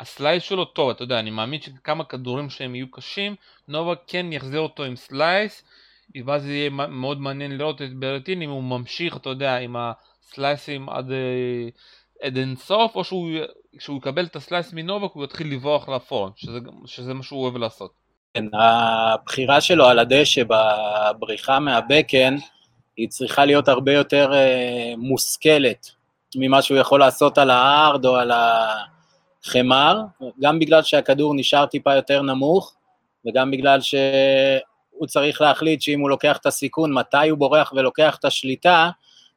ה 0.00 0.07
slice 0.07 0.42
שלו 0.42 0.64
טוב, 0.64 0.90
אתה 0.90 1.02
יודע, 1.02 1.18
אני 1.18 1.30
מאמין 1.30 1.60
שכמה 1.60 2.04
כדורים 2.04 2.50
שהם 2.50 2.74
יהיו 2.74 2.90
קשים, 2.90 3.34
נובק 3.68 3.98
כן 4.06 4.32
יחזיר 4.32 4.60
אותו 4.60 4.84
עם 4.84 4.96
slice, 4.96 5.64
ואז 6.26 6.48
יהיה 6.48 6.70
מאוד 6.70 7.20
מעניין 7.20 7.58
לראות 7.58 7.82
את 7.82 7.94
ברטיני 7.94 8.42
אם 8.42 8.50
הוא 8.50 8.62
ממשיך, 8.62 9.16
אתה 9.16 9.28
יודע, 9.28 9.58
עם 9.58 9.76
ה 9.76 9.90
slice 9.90 10.60
ים 10.60 10.88
עד... 10.88 11.10
אה, 11.10 11.68
עד 12.26 12.36
אינסוף, 12.36 12.96
או 12.96 13.04
שהוא, 13.04 13.30
שהוא 13.78 13.98
יקבל 13.98 14.24
את 14.24 14.36
ה 14.36 14.42
slice 14.42 14.72
מנובק 14.72 15.12
הוא 15.12 15.24
יתחיל 15.24 15.52
לברוח 15.52 15.88
ל 15.88 15.92
forehand, 15.92 16.30
שזה, 16.36 16.58
שזה 16.86 17.14
מה 17.14 17.22
שהוא 17.22 17.42
אוהב 17.42 17.56
לעשות. 17.56 17.90
כן, 18.34 18.44
הבחירה 18.54 19.60
שלו 19.60 19.86
על 19.86 19.98
הדשא 19.98 20.42
בבריחה 20.44 21.58
מה 21.58 21.72
backhand, 21.72 22.36
היא 22.96 23.08
צריכה 23.08 23.44
להיות 23.44 23.68
הרבה 23.68 23.92
יותר 23.92 24.32
אה, 24.34 24.94
מושכלת 24.96 25.90
ממה 26.36 26.62
שהוא 26.62 26.78
יכול 26.78 27.00
לעשות 27.00 27.38
על 27.38 27.50
הארד 27.50 28.06
או 28.06 28.16
על 28.16 28.32
החמר, 29.44 30.00
גם 30.40 30.58
בגלל 30.58 30.82
שהכדור 30.82 31.34
נשאר 31.34 31.66
טיפה 31.66 31.94
יותר 31.94 32.22
נמוך, 32.22 32.74
וגם 33.26 33.50
בגלל 33.50 33.80
שהוא 33.80 35.06
צריך 35.06 35.40
להחליט 35.40 35.80
שאם 35.80 36.00
הוא 36.00 36.10
לוקח 36.10 36.36
את 36.36 36.46
הסיכון, 36.46 36.92
מתי 36.92 37.28
הוא 37.28 37.38
בורח 37.38 37.72
ולוקח 37.76 38.16
את 38.16 38.24
השליטה, 38.24 38.90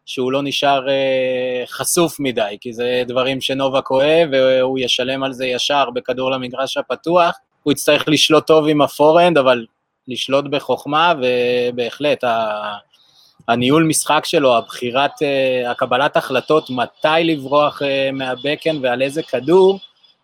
שהוא 0.06 0.32
לא 0.32 0.42
נשאר 0.44 0.90
אה, 0.90 1.64
חשוף 1.68 2.20
מדי, 2.20 2.58
כי 2.62 2.74
זה 2.74 3.04
דברים 3.08 3.42
שנובק 3.42 3.92
אוהב, 3.92 4.30
והוא 4.32 4.80
ישלם 4.80 5.24
על 5.24 5.34
זה 5.34 5.46
ישר 5.46 5.90
בכדור 5.90 6.32
למגרש 6.32 6.78
הפתוח. 6.78 7.36
הוא 7.64 7.74
יצטרך 7.74 8.04
לשלוט 8.08 8.48
טוב 8.48 8.68
עם 8.68 8.82
הפורנד, 8.82 9.38
אבל 9.38 9.66
לשלוט 10.08 10.46
בחוכמה, 10.46 11.14
ובהחלט, 11.22 12.24
הניהול 13.48 13.84
משחק 13.84 14.26
שלו, 14.26 14.58
הבחירת, 14.58 15.12
אה, 15.22 15.72
הקבלת 15.72 16.18
החלטות 16.18 16.70
מתי 16.70 17.24
לברוח 17.24 17.82
אה, 17.82 18.10
מהבקן 18.14 18.78
ועל 18.82 19.02
איזה 19.02 19.24
כדור, 19.24 19.80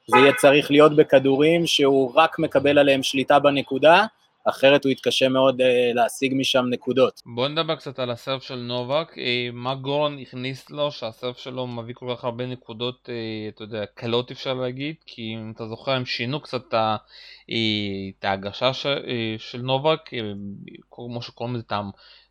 זה 0.08 0.18
יהיה 0.18 0.34
צריך 0.34 0.72
להיות 0.72 0.96
בכדורים 0.96 1.68
שהוא 1.68 2.12
רק 2.16 2.40
מקבל 2.40 2.78
עליהם 2.78 3.04
שליטה 3.04 3.40
בנקודה, 3.40 4.06
אחרת 4.46 4.84
הוא 4.84 4.92
יתקשה 4.92 5.30
מאוד 5.30 5.62
uh, 5.62 5.64
להשיג 5.94 6.34
משם 6.36 6.66
נקודות. 6.70 7.22
בוא 7.26 7.48
נדבר 7.48 7.76
קצת 7.76 8.00
על 8.00 8.12
הסרף 8.12 8.44
של 8.44 8.56
נובק, 8.56 9.14
uh, 9.14 9.18
מה 9.54 9.76
גורן 9.76 10.20
הכניס 10.20 10.70
לו 10.70 10.92
שהסרף 10.92 11.38
שלו 11.38 11.68
מביא 11.68 11.94
כל 11.94 12.16
כך 12.16 12.24
הרבה 12.24 12.46
נקודות, 12.46 13.10
uh, 13.10 13.56
אתה 13.56 13.64
יודע, 13.64 13.86
קלות 13.86 14.32
אפשר 14.32 14.54
להגיד, 14.54 14.96
כי 15.06 15.22
אם 15.22 15.52
אתה 15.56 15.68
זוכר 15.68 15.92
הם 15.92 16.06
שינו 16.06 16.40
קצת 16.40 16.74
את 18.20 18.26
ההגשה 18.26 18.72
של 19.38 19.62
נובק, 19.62 20.10
כמו 20.92 21.22
שקוראים 21.22 21.56
לזה, 21.56 21.66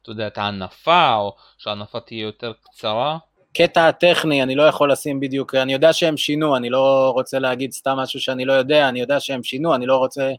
אתה 0.03 0.11
יודע, 0.11 0.27
את 0.27 0.39
ההנפה, 0.39 1.15
או 1.15 1.37
שההנפה 1.59 2.01
תהיה 2.01 2.23
יותר 2.23 2.53
קצרה. 2.63 3.19
קטע 3.57 3.89
הטכני, 3.89 4.43
אני 4.43 4.55
לא 4.55 4.63
יכול 4.63 4.93
לשים 4.93 5.21
בדיוק, 5.21 5.55
אני 5.55 5.73
יודע 5.73 5.93
שהם 5.93 6.17
שינו, 6.17 6.57
אני 6.57 6.71
לא 6.71 7.11
רוצה 7.15 7.39
להגיד 7.39 7.73
סתם 7.73 7.97
משהו 7.97 8.21
שאני 8.21 8.45
לא 8.45 8.53
יודע, 8.53 8.89
אני 8.89 9.01
יודע 9.01 9.21
שהם 9.21 9.43
שינו, 9.43 9.75
אני 9.75 9.87
לא 9.87 9.97
רוצה 9.97 10.33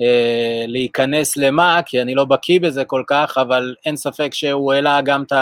אה, 0.00 0.64
להיכנס 0.66 1.36
למה, 1.36 1.80
כי 1.86 2.02
אני 2.02 2.14
לא 2.14 2.24
בקיא 2.24 2.60
בזה 2.60 2.84
כל 2.84 3.02
כך, 3.06 3.38
אבל 3.40 3.74
אין 3.86 3.96
ספק 3.96 4.34
שהוא 4.34 4.72
העלה 4.72 5.00
גם 5.00 5.22
את 5.22 5.32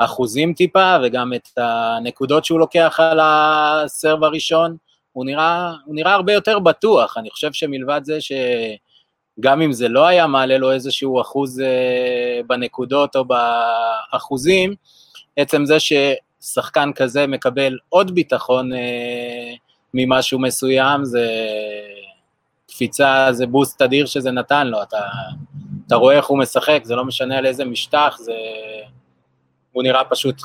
האחוזים 0.00 0.54
טיפה, 0.54 0.96
וגם 1.02 1.34
את 1.34 1.48
הנקודות 1.56 2.44
שהוא 2.44 2.60
לוקח 2.60 3.00
על 3.00 3.20
הסרב 3.22 4.24
הראשון. 4.24 4.76
הוא 5.12 5.24
נראה, 5.24 5.72
הוא 5.84 5.94
נראה 5.94 6.14
הרבה 6.14 6.32
יותר 6.32 6.58
בטוח, 6.58 7.18
אני 7.18 7.30
חושב 7.30 7.52
שמלבד 7.52 8.00
זה 8.04 8.18
שגם 8.20 9.62
אם 9.62 9.72
זה 9.72 9.88
לא 9.88 10.06
היה 10.06 10.26
מעלה 10.26 10.58
לו 10.58 10.72
איזשהו 10.72 11.20
אחוז 11.20 11.60
אה, 11.60 12.40
בנקודות 12.46 13.16
או 13.16 13.24
באחוזים, 13.24 14.74
עצם 15.36 15.64
זה 15.66 15.76
ששחקן 15.80 16.90
כזה 16.94 17.26
מקבל 17.26 17.78
עוד 17.88 18.14
ביטחון 18.14 18.72
אה, 18.72 19.52
ממשהו 19.94 20.38
מסוים, 20.38 21.04
זה 21.04 21.28
קפיצה, 22.82 23.26
זה 23.30 23.46
בוסט 23.46 23.82
אדיר 23.82 24.06
שזה 24.06 24.30
נתן 24.30 24.66
לו, 24.66 24.82
אתה, 24.82 25.00
אתה 25.86 25.96
רואה 25.96 26.16
איך 26.16 26.26
הוא 26.26 26.38
משחק, 26.38 26.80
זה 26.84 26.96
לא 26.96 27.04
משנה 27.04 27.38
על 27.38 27.46
איזה 27.46 27.64
משטח, 27.64 28.16
זה... 28.18 28.32
הוא 29.72 29.82
נראה 29.82 30.04
פשוט 30.04 30.36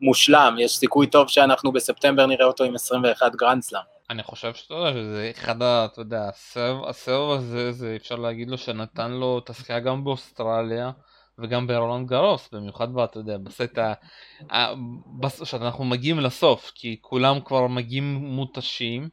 מושלם, 0.00 0.56
יש 0.58 0.76
סיכוי 0.76 1.06
טוב 1.06 1.28
שאנחנו 1.28 1.72
בספטמבר 1.72 2.26
נראה 2.26 2.46
אותו 2.46 2.64
עם 2.64 2.74
21 2.74 3.34
גרנד 3.36 3.62
סלאם. 3.62 3.82
אני 4.10 4.22
חושב 4.22 4.54
שאתה 4.54 4.74
יודע 4.74 4.92
שזה 4.92 5.30
אחד 5.30 5.62
ה... 5.62 5.84
אתה 5.84 6.00
יודע, 6.00 6.28
ה 6.28 6.36
serve, 6.36 6.84
ה 6.88 6.95
serve 6.95 7.30
הזה, 7.30 7.72
זה 7.72 7.96
אפשר 7.96 8.14
להגיד 8.14 8.50
לו 8.50 8.58
שנתן 8.58 9.10
לו 9.10 9.38
את 9.44 9.50
הזכייה 9.50 9.80
גם 9.80 10.04
באוסטרליה 10.04 10.90
וגם 11.38 11.66
ברולאן 11.66 12.08
גארוס, 12.08 12.48
במיוחד, 12.52 12.88
אתה 13.04 13.18
יודע, 13.18 13.36
בסט 13.38 13.78
ה... 13.78 15.44
שאנחנו 15.44 15.84
מגיעים 15.84 16.20
לסוף, 16.20 16.72
כי 16.74 16.96
כולם 17.00 17.40
כבר 17.40 17.66
מגיעים 17.66 18.14
מותשים. 18.14 19.08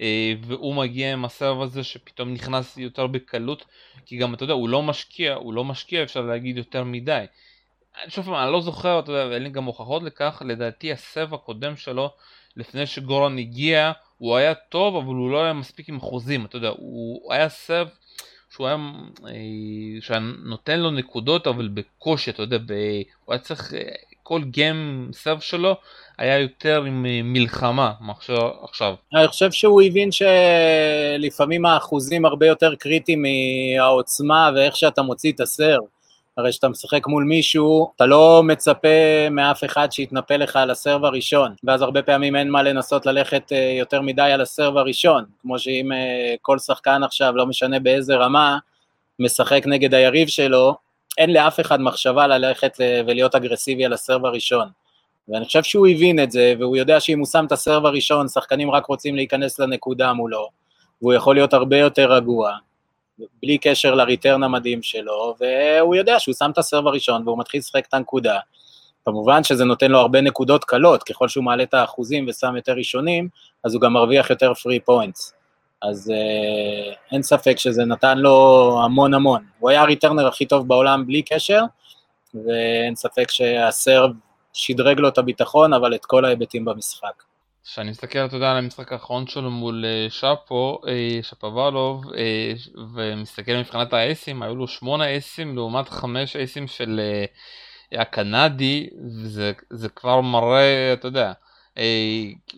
אה, 0.00 0.32
והוא 0.42 0.74
מגיע 0.74 1.12
עם 1.12 1.24
ה 1.24 1.30
serve 1.30 1.62
הזה 1.62 1.84
שפתאום 1.84 2.32
נכנס 2.32 2.76
יותר 2.76 3.06
בקלות 3.06 3.64
כי 4.06 4.16
גם 4.16 4.34
אתה 4.34 4.44
יודע 4.44 4.54
הוא 4.54 4.68
לא 4.68 4.82
משקיע 4.82 5.34
הוא 5.34 5.54
לא 5.54 5.64
משקיע 5.64 6.02
אפשר 6.02 6.20
להגיד 6.20 6.56
יותר 6.56 6.84
מדי. 6.84 7.24
שוב 8.08 8.24
פעם 8.24 8.34
אני 8.34 8.52
לא 8.52 8.60
זוכר 8.60 8.98
אתה 8.98 9.12
יודע 9.12 9.26
ואין 9.30 9.42
לי 9.42 9.50
גם 9.50 9.64
הוכחות 9.64 10.02
לכך 10.02 10.42
לדעתי 10.46 10.92
הסרב 10.92 11.34
הקודם 11.34 11.76
שלו 11.76 12.10
לפני 12.56 12.86
שגורן 12.86 13.38
הגיע 13.38 13.92
הוא 14.18 14.36
היה 14.36 14.54
טוב 14.54 14.96
אבל 14.96 15.14
הוא 15.14 15.30
לא 15.30 15.44
היה 15.44 15.52
מספיק 15.52 15.88
עם 15.88 16.00
חוזים 16.00 16.44
אתה 16.44 16.56
יודע 16.56 16.68
הוא 16.68 17.32
היה 17.32 17.48
סרב 17.48 17.88
שהוא 18.50 18.66
היה, 18.66 18.76
אה, 19.26 20.00
שהיה 20.00 20.20
נותן 20.44 20.80
לו 20.80 20.90
נקודות 20.90 21.46
אבל 21.46 21.68
בקושי 21.68 22.30
אתה 22.30 22.42
יודע 22.42 22.58
ב... 22.58 22.72
הוא 23.24 23.34
היה 23.34 23.38
צריך 23.38 23.74
אה, 23.74 23.80
כל 24.28 24.42
גיים 24.44 25.10
סרב 25.12 25.40
שלו 25.40 25.76
היה 26.18 26.38
יותר 26.38 26.84
עם 26.84 27.06
אה, 27.06 27.20
מלחמה 27.24 27.92
מאשר 28.00 28.50
עכשיו. 28.62 28.94
אני 29.14 29.28
חושב 29.28 29.52
שהוא 29.52 29.82
הבין 29.82 30.08
שלפעמים 30.12 31.66
האחוזים 31.66 32.24
הרבה 32.24 32.46
יותר 32.46 32.74
קריטיים 32.74 33.22
מהעוצמה 33.22 34.50
ואיך 34.54 34.76
שאתה 34.76 35.02
מוציא 35.02 35.32
את 35.32 35.40
הסרב. 35.40 35.80
הרי 36.36 36.50
כשאתה 36.50 36.68
משחק 36.68 37.06
מול 37.06 37.24
מישהו, 37.24 37.90
אתה 37.96 38.06
לא 38.06 38.42
מצפה 38.44 39.28
מאף 39.30 39.64
אחד 39.64 39.92
שיתנפל 39.92 40.36
לך 40.36 40.56
על 40.56 40.70
הסרב 40.70 41.04
הראשון, 41.04 41.54
ואז 41.64 41.82
הרבה 41.82 42.02
פעמים 42.02 42.36
אין 42.36 42.50
מה 42.50 42.62
לנסות 42.62 43.06
ללכת 43.06 43.52
אה, 43.52 43.74
יותר 43.78 44.00
מדי 44.00 44.22
על 44.22 44.40
הסרב 44.40 44.76
הראשון, 44.76 45.24
כמו 45.42 45.58
שאם 45.58 45.92
אה, 45.92 46.34
כל 46.42 46.58
שחקן 46.58 47.02
עכשיו, 47.02 47.36
לא 47.36 47.46
משנה 47.46 47.78
באיזה 47.78 48.16
רמה, 48.16 48.58
משחק 49.18 49.62
נגד 49.66 49.94
היריב 49.94 50.28
שלו, 50.28 50.85
אין 51.18 51.32
לאף 51.32 51.60
אחד 51.60 51.80
מחשבה 51.80 52.26
ללכת 52.26 52.76
ולהיות 53.06 53.34
אגרסיבי 53.34 53.84
על 53.84 53.92
הסרב 53.92 54.24
הראשון. 54.24 54.68
ואני 55.28 55.44
חושב 55.44 55.62
שהוא 55.62 55.86
הבין 55.86 56.22
את 56.22 56.30
זה, 56.30 56.54
והוא 56.58 56.76
יודע 56.76 57.00
שאם 57.00 57.18
הוא 57.18 57.26
שם 57.26 57.44
את 57.46 57.52
הסרב 57.52 57.86
הראשון, 57.86 58.28
שחקנים 58.28 58.70
רק 58.70 58.86
רוצים 58.86 59.16
להיכנס 59.16 59.58
לנקודה 59.58 60.12
מולו, 60.12 60.48
והוא 61.02 61.12
יכול 61.12 61.34
להיות 61.34 61.54
הרבה 61.54 61.78
יותר 61.78 62.12
רגוע, 62.12 62.56
בלי 63.42 63.58
קשר 63.58 63.94
ל 63.94 64.01
return 64.01 64.42
המדהים 64.42 64.82
שלו, 64.82 65.34
והוא 65.40 65.94
יודע 65.94 66.20
שהוא 66.20 66.34
שם 66.34 66.50
את 66.50 66.58
ה 66.58 66.63
serve 66.63 66.86
הראשון 66.86 67.22
והוא 67.28 67.38
מתחיל 67.38 67.58
לשחק 67.58 67.86
את 67.88 67.94
הנקודה. 67.94 68.38
כמובן 69.04 69.44
שזה 69.44 69.64
נותן 69.64 69.90
לו 69.90 69.98
הרבה 69.98 70.20
נקודות 70.20 70.64
קלות, 70.64 71.02
ככל 71.02 71.28
שהוא 71.28 71.44
מעלה 71.44 71.62
את 71.62 71.74
האחוזים 71.74 72.26
ושם 72.28 72.56
יותר 72.56 72.72
ראשונים, 72.72 73.28
אז 73.64 73.74
הוא 73.74 73.82
גם 73.82 73.92
מרוויח 73.92 74.30
יותר 74.30 74.54
free 74.54 74.80
points. 74.80 75.35
אז 75.82 76.10
אה, 76.10 76.94
אין 77.12 77.22
ספק 77.22 77.58
שזה 77.58 77.84
נתן 77.84 78.18
לו 78.18 78.78
המון 78.84 79.14
המון. 79.14 79.44
הוא 79.58 79.70
היה 79.70 79.82
ה 79.82 79.87
returner 79.87 80.26
הכי 80.26 80.46
טוב 80.46 80.68
בעולם 80.68 81.06
בלי 81.06 81.22
קשר, 81.22 81.62
ואין 82.34 82.94
ספק 82.94 83.30
שה 83.30 83.60
serve 83.60 84.10
שדרג 84.52 85.00
לו 85.00 85.08
את 85.08 85.18
הביטחון, 85.18 85.72
אבל 85.72 85.94
את 85.94 86.04
כל 86.04 86.24
ההיבטים 86.24 86.64
במשחק. 86.64 87.22
כשאני 87.64 87.90
מסתכל, 87.90 88.18
אתה 88.18 88.36
יודע, 88.36 88.50
על 88.50 88.56
המשחק 88.56 88.92
האחרון 88.92 89.26
שלו 89.26 89.50
מול 89.50 89.84
אה, 89.84 90.06
שפו, 90.10 90.80
אה, 90.88 91.18
שפובלוב, 91.22 92.04
אה, 92.16 92.52
ומסתכל 92.94 93.52
מבחינת 93.52 93.92
האסים, 93.92 94.42
היו 94.42 94.56
לו 94.56 94.68
שמונה 94.68 95.18
אסים 95.18 95.56
לעומת 95.56 95.88
חמש 95.88 96.36
אסים 96.36 96.66
של 96.66 97.00
הקנדי, 97.92 98.88
וזה 99.22 99.88
כבר 99.96 100.20
מראה, 100.20 100.92
אתה 100.92 101.08
יודע, 101.08 101.32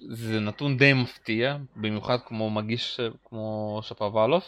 זה 0.09 0.41
נתון 0.41 0.77
די 0.77 0.93
מפתיע, 0.93 1.57
במיוחד 1.77 2.19
כמו 2.27 2.51
מגיש 2.51 3.01
כמו 3.25 3.81
שפוולוב. 3.83 4.43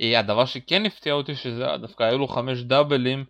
הדבר 0.00 0.44
שכן 0.44 0.86
הפתיע 0.86 1.12
אותי, 1.12 1.34
שזה 1.34 1.66
דווקא 1.80 2.02
היו 2.02 2.18
לו 2.18 2.28
חמש 2.28 2.62
דאבלים, 2.62 3.24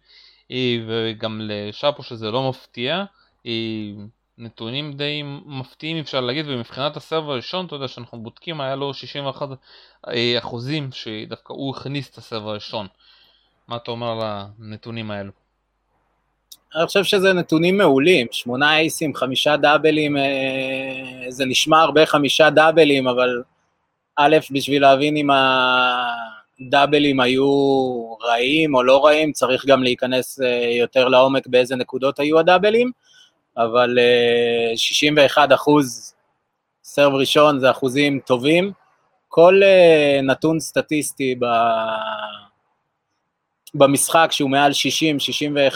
וגם 0.87 1.41
לשפו 1.43 2.03
שזה 2.03 2.31
לא 2.31 2.49
מפתיע. 2.49 3.05
נתונים 4.39 4.93
די 4.93 5.23
מפתיעים 5.47 5.99
אפשר 5.99 6.21
להגיד, 6.21 6.49
ומבחינת 6.49 6.97
הסרב 6.97 7.31
הראשון, 7.31 7.67
אתה 7.67 7.75
יודע 7.75 7.89
שאנחנו 7.89 8.23
בודקים, 8.23 8.61
היה 8.61 8.77
לו 8.77 8.95
61 8.95 9.49
אה, 10.09 10.39
אחוזים 10.39 10.93
שדווקא 10.93 11.53
הוא 11.53 11.77
הכניס 11.77 12.11
את 12.11 12.19
הסרב 12.19 12.47
הראשון. 12.49 12.87
מה 13.69 13.77
אתה 13.77 13.91
אומר 13.91 14.11
על 14.11 14.19
הנתונים 14.23 15.11
האלו? 15.11 15.33
אני 16.77 16.87
חושב 16.87 17.05
שזה 17.05 17.33
נתונים 17.33 17.79
מעולים, 17.79 18.27
שמונה 18.31 18.77
אייסים, 18.77 19.15
חמישה 19.15 19.57
דאבלים, 19.57 20.17
אה, 20.17 21.25
זה 21.29 21.45
נשמע 21.45 21.81
הרבה 21.81 22.07
חמישה 22.07 22.51
דאבלים, 22.51 23.09
אבל 23.09 23.43
א', 24.17 24.37
בשביל 24.51 24.83
להבין 24.83 25.17
אם 25.17 25.29
הדאבלים 26.61 27.21
היו 27.21 27.47
רעים 28.23 28.75
או 28.75 28.83
לא 28.83 29.05
רעים, 29.05 29.33
צריך 29.33 29.67
גם 29.67 29.83
להיכנס 29.83 30.41
אה, 30.41 30.71
יותר 30.79 31.09
לעומק 31.09 31.47
באיזה 31.47 31.77
נקודות 31.77 32.19
היו 32.19 32.39
הדאבלים. 32.39 32.91
אבל 33.57 33.99
61 34.77 35.51
אה, 35.51 35.55
אחוז 35.55 36.15
סרב 36.85 37.15
ראשון 37.15 37.61
זה 37.61 37.71
אחוזים 37.71 38.21
טובים. 38.27 38.73
כל 39.29 39.61
נתון 40.23 40.61
סטטיסטי 40.61 41.35
ב... 41.35 41.45
במשחק 43.75 44.29
שהוא 44.31 44.51
מעל 44.51 44.73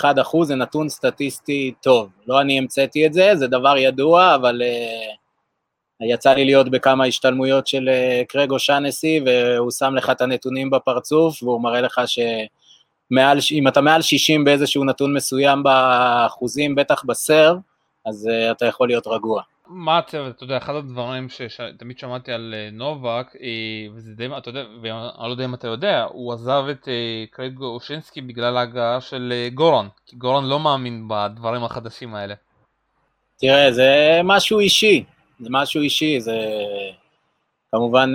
60-61 0.03 0.21
אחוז 0.21 0.49
זה 0.49 0.55
נתון 0.55 0.89
סטטיסטי 0.89 1.73
טוב. 1.81 2.09
לא 2.27 2.41
אני 2.41 2.59
המצאתי 2.59 3.07
את 3.07 3.13
זה, 3.13 3.33
זה 3.37 3.47
דבר 3.47 3.77
ידוע, 3.77 4.35
אבל 4.35 4.63
uh, 4.63 6.05
יצא 6.05 6.33
לי 6.33 6.45
להיות 6.45 6.69
בכמה 6.69 7.05
השתלמויות 7.05 7.67
של 7.67 7.89
uh, 7.89 8.27
קרגו 8.27 8.59
שאנסי, 8.59 9.21
והוא 9.27 9.71
שם 9.71 9.95
לך 9.95 10.11
את 10.11 10.21
הנתונים 10.21 10.71
בפרצוף, 10.71 11.43
והוא 11.43 11.63
מראה 11.63 11.81
לך 11.81 12.01
שמעל, 12.07 13.39
אם 13.53 13.69
אתה 13.69 13.81
מעל 13.81 14.03
60 14.03 14.45
באיזשהו 14.45 14.85
נתון 14.85 15.15
מסוים 15.15 15.63
באחוזים, 15.63 16.75
בטח 16.75 17.05
בסרב, 17.05 17.57
אז 18.07 18.29
uh, 18.31 18.53
אתה 18.53 18.67
יכול 18.67 18.89
להיות 18.89 19.07
רגוע. 19.07 19.43
מה 19.73 19.99
הצוות, 19.99 20.37
אתה 20.37 20.45
יודע, 20.45 20.57
אחד 20.57 20.75
הדברים 20.75 21.29
שתמיד 21.29 21.99
שמעתי 21.99 22.33
על 22.33 22.55
uh, 22.57 22.75
נובק, 22.75 23.27
uh, 23.35 23.39
וזה 23.95 24.13
די, 24.15 24.27
אתה 24.39 24.49
יודע, 24.49 24.65
ואני 24.83 25.29
לא 25.29 25.31
יודע 25.31 25.45
אם 25.45 25.55
אתה 25.55 25.69
יודע, 25.69 26.07
הוא 26.11 26.33
עזב 26.33 26.65
את 26.71 26.85
uh, 26.85 27.31
קרייג 27.31 27.61
אושינסקי 27.61 28.21
בגלל 28.21 28.57
ההגעה 28.57 29.01
של 29.01 29.33
גורן, 29.55 29.89
כי 30.07 30.17
גורן 30.17 30.45
לא 30.45 30.61
מאמין 30.61 31.09
בדברים 31.09 31.65
החדשים 31.65 32.15
האלה. 32.15 32.35
תראה, 33.39 33.73
זה 33.73 34.21
משהו 34.25 34.59
אישי, 34.59 35.05
זה 35.41 35.49
משהו 35.51 35.81
אישי, 35.81 36.21
זה 36.21 36.39
כמובן 37.73 38.13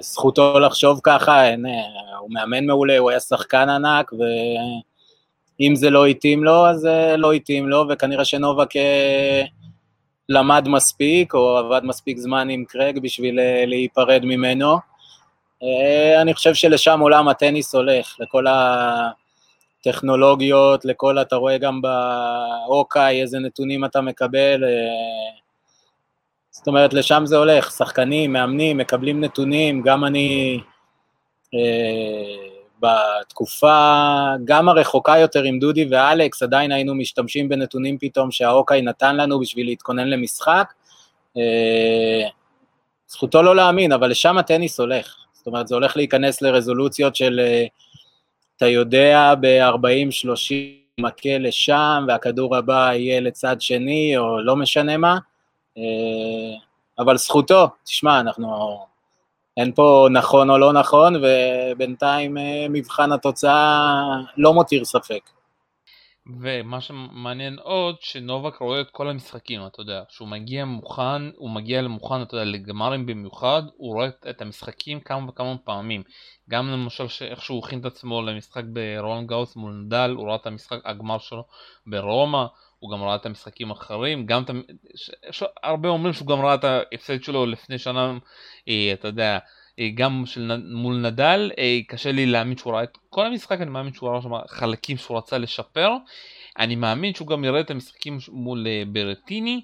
זכותו 0.00 0.58
לחשוב 0.58 1.00
ככה, 1.02 1.44
אין, 1.44 1.64
הוא 2.18 2.30
מאמן 2.30 2.66
מעולה, 2.66 2.98
הוא 2.98 3.10
היה 3.10 3.20
שחקן 3.20 3.68
ענק, 3.68 4.12
ו... 4.12 4.22
אם 5.60 5.74
זה 5.74 5.90
לא 5.90 6.06
התאים 6.06 6.44
לו, 6.44 6.66
אז 6.66 6.88
לא 7.16 7.32
התאים 7.32 7.68
לו, 7.68 7.84
וכנראה 7.88 8.24
שנובק 8.24 8.76
אה, 8.76 9.44
למד 10.28 10.68
מספיק, 10.68 11.34
או 11.34 11.58
עבד 11.58 11.80
מספיק 11.84 12.18
זמן 12.18 12.50
עם 12.50 12.64
קרג 12.64 12.98
בשביל 12.98 13.40
אה, 13.40 13.64
להיפרד 13.66 14.24
ממנו. 14.24 14.78
אה, 15.62 16.22
אני 16.22 16.34
חושב 16.34 16.54
שלשם 16.54 17.00
עולם 17.00 17.28
הטניס 17.28 17.74
הולך, 17.74 18.16
לכל 18.20 18.44
הטכנולוגיות, 19.80 20.84
לכל, 20.84 21.18
אתה 21.18 21.36
רואה 21.36 21.58
גם 21.58 21.80
באוקיי 21.82 23.22
איזה 23.22 23.38
נתונים 23.38 23.84
אתה 23.84 24.00
מקבל, 24.00 24.64
זאת 26.50 26.66
אומרת, 26.66 26.94
לשם 26.94 27.22
זה 27.26 27.36
הולך, 27.36 27.70
שחקנים, 27.70 28.32
מאמנים, 28.32 28.76
מקבלים 28.76 29.20
נתונים, 29.20 29.82
גם 29.82 30.04
אני... 30.04 30.60
בתקופה 32.80 34.26
גם 34.44 34.68
הרחוקה 34.68 35.18
יותר 35.18 35.42
עם 35.42 35.58
דודי 35.58 35.86
ואלכס, 35.90 36.42
עדיין 36.42 36.72
היינו 36.72 36.94
משתמשים 36.94 37.48
בנתונים 37.48 37.98
פתאום 37.98 38.30
שהאוקיי 38.30 38.82
נתן 38.82 39.16
לנו 39.16 39.40
בשביל 39.40 39.66
להתכונן 39.66 40.08
למשחק. 40.08 40.72
אה, 41.36 42.28
זכותו 43.08 43.42
לא 43.42 43.56
להאמין, 43.56 43.92
אבל 43.92 44.10
לשם 44.10 44.38
הטניס 44.38 44.80
הולך. 44.80 45.14
זאת 45.32 45.46
אומרת, 45.46 45.68
זה 45.68 45.74
הולך 45.74 45.96
להיכנס 45.96 46.42
לרזולוציות 46.42 47.16
של, 47.16 47.40
אה, 47.42 47.66
אתה 48.56 48.66
יודע, 48.66 49.34
ב-40-30 49.40 50.78
מכה 51.00 51.38
לשם, 51.38 52.04
והכדור 52.08 52.56
הבא 52.56 52.90
יהיה 52.92 53.20
לצד 53.20 53.60
שני, 53.60 54.16
או 54.16 54.40
לא 54.40 54.56
משנה 54.56 54.96
מה. 54.96 55.18
אה, 55.78 55.82
אבל 56.98 57.16
זכותו, 57.16 57.68
תשמע, 57.84 58.20
אנחנו 58.20 58.78
אין 59.58 59.72
פה 59.72 60.08
נכון 60.12 60.50
או 60.50 60.58
לא 60.58 60.72
נכון, 60.72 61.14
ובינתיים 61.16 62.38
אה, 62.38 62.66
מבחן 62.70 63.12
התוצאה 63.12 64.02
לא 64.36 64.54
מותיר 64.54 64.84
ספק. 64.84 65.30
ומה 66.40 66.80
שמעניין 66.80 67.58
עוד, 67.62 67.96
שנובק 68.00 68.56
רואה 68.56 68.80
את 68.80 68.90
כל 68.90 69.08
המשחקים, 69.08 69.66
אתה 69.66 69.80
יודע, 69.80 70.02
שהוא 70.08 70.28
מגיע 70.28 70.64
מוכן, 70.64 71.22
הוא 71.36 71.50
מגיע 71.50 71.82
למוכן, 71.82 72.22
אתה 72.22 72.34
יודע, 72.34 72.44
לגמרים 72.44 73.06
במיוחד, 73.06 73.62
הוא 73.76 73.94
רואה 73.94 74.08
את 74.30 74.42
המשחקים 74.42 75.00
כמה 75.00 75.28
וכמה 75.28 75.56
פעמים. 75.64 76.02
גם 76.50 76.68
למשל 76.68 77.04
איך 77.24 77.42
שהוא 77.42 77.64
הכין 77.64 77.80
את 77.80 77.84
עצמו 77.84 78.22
למשחק 78.22 78.62
ברולנד 78.72 79.28
גאוס 79.28 79.56
מול 79.56 79.72
נדל, 79.72 80.14
הוא 80.16 80.28
ראה 80.28 80.36
את 80.36 80.46
המשחק, 80.46 80.78
הגמר 80.84 81.18
שלו 81.18 81.44
ברומא, 81.86 82.44
הוא 82.78 82.90
גם 82.90 83.02
ראה 83.02 83.14
את 83.16 83.26
המשחקים 83.26 83.70
האחרים, 83.70 84.26
גם 84.26 84.42
את... 84.42 84.50
ש... 85.30 85.44
הרבה 85.62 85.88
אומרים 85.88 86.12
שהוא 86.12 86.28
גם 86.28 86.40
ראה 86.40 86.54
את 86.54 86.64
ההפסד 86.64 87.22
שלו 87.22 87.46
לפני 87.46 87.78
שנה, 87.78 88.18
אה, 88.68 88.90
אתה 88.92 89.08
יודע, 89.08 89.38
אה, 89.78 89.88
גם 89.94 90.22
של... 90.26 90.60
מול 90.72 90.96
נדל, 90.96 91.50
אה, 91.58 91.78
קשה 91.88 92.12
לי 92.12 92.26
להאמין 92.26 92.56
שהוא 92.56 92.72
ראה 92.72 92.82
את 92.82 92.98
כל 93.10 93.26
המשחק, 93.26 93.60
אני 93.60 93.70
מאמין 93.70 93.92
שהוא 93.92 94.10
ראה 94.10 94.22
שם 94.22 94.30
חלקים 94.48 94.96
שהוא 94.96 95.18
רצה 95.18 95.38
לשפר, 95.38 95.90
אני 96.58 96.76
מאמין 96.76 97.14
שהוא 97.14 97.28
גם 97.28 97.44
יראה 97.44 97.60
את 97.60 97.70
המשחקים 97.70 98.18
מול 98.32 98.66
ברטיני, 98.92 99.60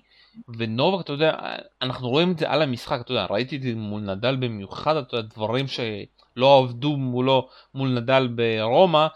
ונובק, 0.58 1.04
אתה 1.04 1.12
יודע, 1.12 1.36
אנחנו 1.82 2.08
רואים 2.08 2.32
את 2.32 2.38
זה 2.38 2.50
על 2.50 2.62
המשחק, 2.62 3.00
אתה 3.00 3.12
יודע, 3.12 3.26
ראיתי 3.30 3.56
את 3.56 3.62
זה 3.62 3.74
מול 3.74 4.00
נדל 4.02 4.36
במיוחד, 4.36 4.96
אתה 4.96 5.16
יודע, 5.16 5.28
דברים 5.34 5.66
שלא 5.68 6.58
עבדו 6.58 6.96
מולו, 6.96 7.48
מול 7.74 7.88
נדל 7.88 8.28
ברומא, 8.34 9.06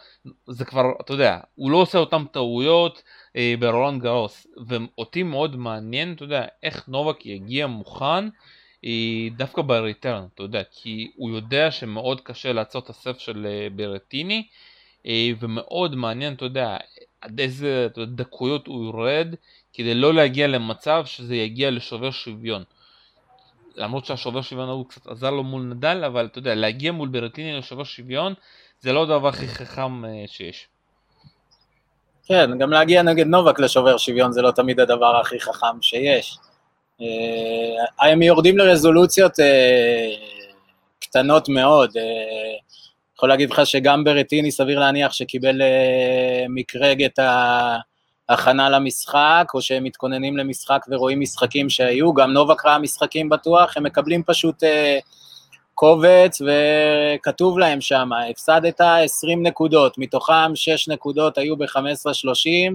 זה 0.48 0.64
כבר, 0.64 0.82
אתה 1.00 1.12
יודע, 1.12 1.38
הוא 1.54 1.70
לא 1.70 1.76
עושה 1.76 1.98
אותם 1.98 2.24
טעויות, 2.32 3.02
אה, 3.27 3.27
ברולנד 3.58 4.02
גרוס, 4.02 4.46
ואותי 4.66 5.22
מאוד 5.22 5.56
מעניין, 5.56 6.12
אתה 6.12 6.24
יודע, 6.24 6.46
איך 6.62 6.88
נובק 6.88 7.26
יגיע 7.26 7.66
מוכן 7.66 8.28
אה, 8.84 9.28
דווקא 9.36 9.62
בריטרן, 9.62 10.26
אתה 10.34 10.42
יודע, 10.42 10.62
כי 10.70 11.10
הוא 11.16 11.30
יודע 11.30 11.70
שמאוד 11.70 12.20
קשה 12.20 12.52
לעצור 12.52 12.82
את 12.82 12.90
הסף 12.90 13.18
של 13.18 13.46
אה, 13.46 13.68
ברטיני, 13.76 14.46
אה, 15.06 15.30
ומאוד 15.40 15.94
מעניין, 15.94 16.34
אתה 16.34 16.44
יודע, 16.44 16.76
עד 17.20 17.40
איזה 17.40 17.88
דקויות 18.14 18.66
הוא 18.66 18.84
יורד, 18.84 19.34
כדי 19.72 19.94
לא 19.94 20.14
להגיע 20.14 20.46
למצב 20.46 21.02
שזה 21.06 21.36
יגיע 21.36 21.70
לשובר 21.70 22.10
שוויון. 22.10 22.64
למרות 23.76 24.04
שהשובר 24.04 24.42
שוויון 24.42 24.68
הוא 24.68 24.88
קצת 24.88 25.06
עזר 25.06 25.30
לו 25.30 25.44
מול 25.44 25.62
נדל, 25.62 26.04
אבל 26.06 26.26
אתה 26.26 26.38
יודע, 26.38 26.54
להגיע 26.54 26.92
מול 26.92 27.08
ברטיני 27.08 27.58
לשובר 27.58 27.84
שוויון 27.84 28.34
זה 28.80 28.92
לא 28.92 29.02
הדבר 29.02 29.28
הכי 29.28 29.48
חכם 29.48 30.04
אה, 30.04 30.24
שיש. 30.26 30.68
כן, 32.28 32.58
גם 32.58 32.70
להגיע 32.70 33.02
נגד 33.02 33.26
נובק 33.26 33.60
לשובר 33.60 33.96
שוויון 33.96 34.32
זה 34.32 34.42
לא 34.42 34.50
תמיד 34.50 34.80
הדבר 34.80 35.20
הכי 35.20 35.40
חכם 35.40 35.82
שיש. 35.82 36.38
אה, 37.00 38.10
הם 38.10 38.22
יורדים 38.22 38.58
לרזולוציות 38.58 39.40
אה, 39.40 40.08
קטנות 41.00 41.48
מאוד. 41.48 41.90
אה, 41.96 42.02
יכול 43.16 43.28
להגיד 43.28 43.50
לך 43.50 43.66
שגם 43.66 44.04
ברטיני 44.04 44.50
סביר 44.50 44.78
להניח 44.78 45.12
שקיבל 45.12 45.62
מקרג 46.48 47.02
את 47.02 47.18
ההכנה 48.28 48.70
למשחק, 48.70 49.50
או 49.54 49.62
שהם 49.62 49.84
מתכוננים 49.84 50.36
למשחק 50.36 50.86
ורואים 50.88 51.20
משחקים 51.20 51.70
שהיו, 51.70 52.14
גם 52.14 52.32
נובק 52.32 52.66
ראה 52.66 52.78
משחקים 52.78 53.28
בטוח, 53.28 53.76
הם 53.76 53.82
מקבלים 53.82 54.22
פשוט 54.22 54.62
קובץ 55.80 56.42
וכתוב 56.42 57.58
להם 57.58 57.80
שם, 57.80 58.10
הפסדת 58.30 58.80
20 58.80 59.46
נקודות, 59.46 59.98
מתוכם 59.98 60.52
6 60.54 60.88
נקודות 60.88 61.38
היו 61.38 61.56
ב-15-30 61.56 62.72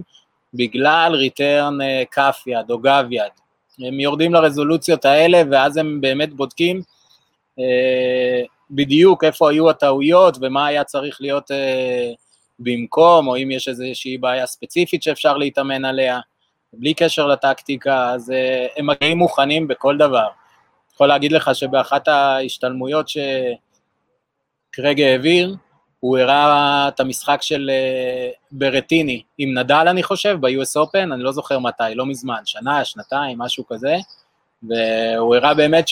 בגלל 0.54 1.12
ריטרן 1.16 1.78
כף 2.12 2.44
יד 2.48 2.72
או 2.72 2.80
גב 2.80 3.06
יד. 3.12 3.32
הם 3.80 4.00
יורדים 4.00 4.34
לרזולוציות 4.34 5.06
האלה 5.06 5.42
ואז 5.52 5.78
הם 5.78 6.02
באמת 6.02 6.34
בודקים 6.34 6.82
אה, 7.60 8.44
בדיוק 8.72 9.24
איפה 9.24 9.50
היו 9.50 9.70
הטעויות 9.70 10.38
ומה 10.42 10.66
היה 10.66 10.84
צריך 10.84 11.18
להיות 11.22 11.52
אה, 11.52 12.12
במקום, 12.60 13.28
או 13.28 13.38
אם 13.38 13.52
יש 13.52 13.68
איזושהי 13.68 14.18
בעיה 14.18 14.46
ספציפית 14.46 15.04
שאפשר 15.04 15.38
להתאמן 15.38 15.86
עליה, 15.86 16.20
בלי 16.74 16.94
קשר 16.94 17.28
לטקטיקה, 17.28 18.10
אז 18.10 18.30
uh, 18.30 18.72
הם 18.78 18.88
מגיעים 18.88 19.18
מוכנים 19.18 19.68
בכל 19.68 19.98
דבר. 19.98 20.28
יכול 20.94 21.08
להגיד 21.08 21.32
לך 21.32 21.56
שבאחת 21.56 22.08
ההשתלמויות 22.08 23.10
שקרג 23.10 25.02
העביר, 25.02 25.56
הוא 26.00 26.18
הראה 26.18 26.88
את 26.88 27.00
המשחק 27.00 27.42
של 27.42 27.72
uh, 27.72 28.36
ברטיני 28.52 29.24
עם 29.38 29.58
נדל, 29.58 29.86
אני 29.90 30.04
חושב, 30.04 30.38
ב-US 30.42 30.78
Open, 30.78 31.14
אני 31.14 31.24
לא 31.24 31.32
זוכר 31.32 31.60
מתי, 31.60 31.84
לא 31.96 32.06
מזמן, 32.06 32.42
שנה, 32.46 32.86
שנתיים, 32.86 33.38
משהו 33.38 33.68
כזה, 33.68 33.96
והוא 34.64 35.36
הראה 35.36 35.54
באמת 35.54 35.86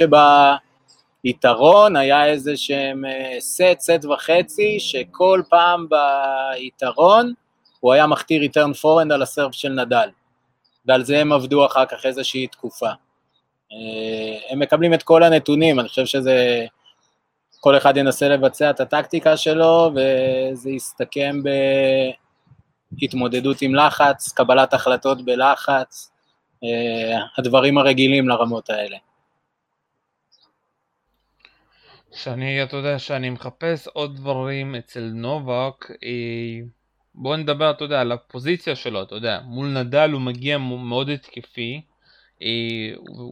שביתרון 1.23 1.95
היה 1.95 2.25
איזה 2.25 2.57
שהם 2.57 3.03
סט, 3.39 3.79
סט 3.79 4.05
וחצי, 4.05 4.79
שכל 4.79 5.41
פעם 5.49 5.87
ביתרון 5.89 7.33
הוא 7.79 7.93
היה 7.93 8.07
מכתיר 8.07 8.41
ריטרן 8.41 8.73
פורנד 8.73 9.11
על 9.11 9.21
הסרף 9.21 9.51
של 9.51 9.69
נדל, 9.69 10.09
ועל 10.85 11.03
זה 11.03 11.19
הם 11.19 11.31
עבדו 11.31 11.65
אחר 11.65 11.85
כך 11.85 12.05
איזושהי 12.05 12.47
תקופה. 12.47 12.89
אה, 13.71 14.37
הם 14.49 14.59
מקבלים 14.59 14.93
את 14.93 15.03
כל 15.03 15.23
הנתונים, 15.23 15.79
אני 15.79 15.87
חושב 15.87 16.05
שזה... 16.05 16.65
כל 17.63 17.77
אחד 17.77 17.97
ינסה 17.97 18.29
לבצע 18.29 18.69
את 18.69 18.79
הטקטיקה 18.79 19.37
שלו, 19.37 19.91
וזה 19.91 20.69
יסתכם 20.69 21.35
בהתמודדות 22.91 23.61
עם 23.61 23.75
לחץ, 23.75 24.31
קבלת 24.31 24.73
החלטות 24.73 25.25
בלחץ, 25.25 26.11
אה, 26.63 27.19
הדברים 27.37 27.77
הרגילים 27.77 28.29
לרמות 28.29 28.69
האלה. 28.69 28.97
שאני, 32.13 32.63
אתה 32.63 32.77
יודע, 32.77 32.99
שאני 32.99 33.29
מחפש 33.29 33.87
עוד 33.87 34.15
דברים 34.15 34.75
אצל 34.75 35.11
נובק, 35.13 35.91
אה, 35.91 36.59
בוא 37.15 37.35
נדבר, 37.35 37.71
אתה 37.71 37.83
יודע, 37.83 38.01
על 38.01 38.11
הפוזיציה 38.11 38.75
שלו, 38.75 39.03
אתה 39.03 39.15
יודע, 39.15 39.39
מול 39.43 39.67
נדל 39.67 40.09
הוא 40.11 40.21
מגיע 40.21 40.57
מאוד 40.57 41.09
התקפי, 41.09 41.81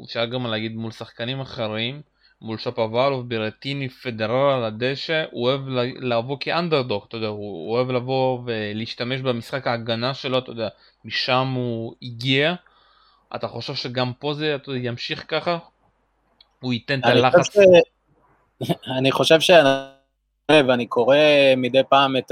אפשר 0.05 0.25
גם 0.25 0.45
להגיד 0.47 0.75
מול 0.75 0.91
שחקנים 0.91 1.41
אחרים, 1.41 2.01
מול 2.41 2.57
שפוואלוב, 2.57 3.29
ברטיני, 3.29 3.89
פדרר 3.89 4.51
על 4.51 4.63
הדשא, 4.63 5.23
הוא 5.31 5.47
אוהב 5.47 5.61
לבוא 6.01 6.37
כאנדרדוק, 6.39 7.05
אתה 7.07 7.17
יודע, 7.17 7.27
הוא 7.27 7.71
אוהב 7.71 7.91
לבוא 7.91 8.39
ולהשתמש 8.45 9.21
במשחק 9.21 9.67
ההגנה 9.67 10.13
שלו, 10.13 10.37
אתה 10.37 10.51
יודע, 10.51 10.67
משם 11.05 11.53
הוא 11.55 11.93
הגיע. 12.01 12.53
אתה 13.35 13.47
חושב 13.47 13.75
שגם 13.75 14.11
פה 14.19 14.33
זה 14.33 14.55
אתה 14.55 14.71
יודע, 14.71 14.87
ימשיך 14.87 15.25
ככה? 15.27 15.57
הוא 16.59 16.73
ייתן 16.73 16.99
את 16.99 17.05
הלחץ? 17.05 17.53
ש... 17.53 17.57
אני 18.97 19.11
חושב 19.11 19.39
ש... 19.39 19.51
ואני 20.51 20.87
קורא 20.87 21.17
מדי 21.57 21.81
פעם 21.89 22.17
את 22.17 22.31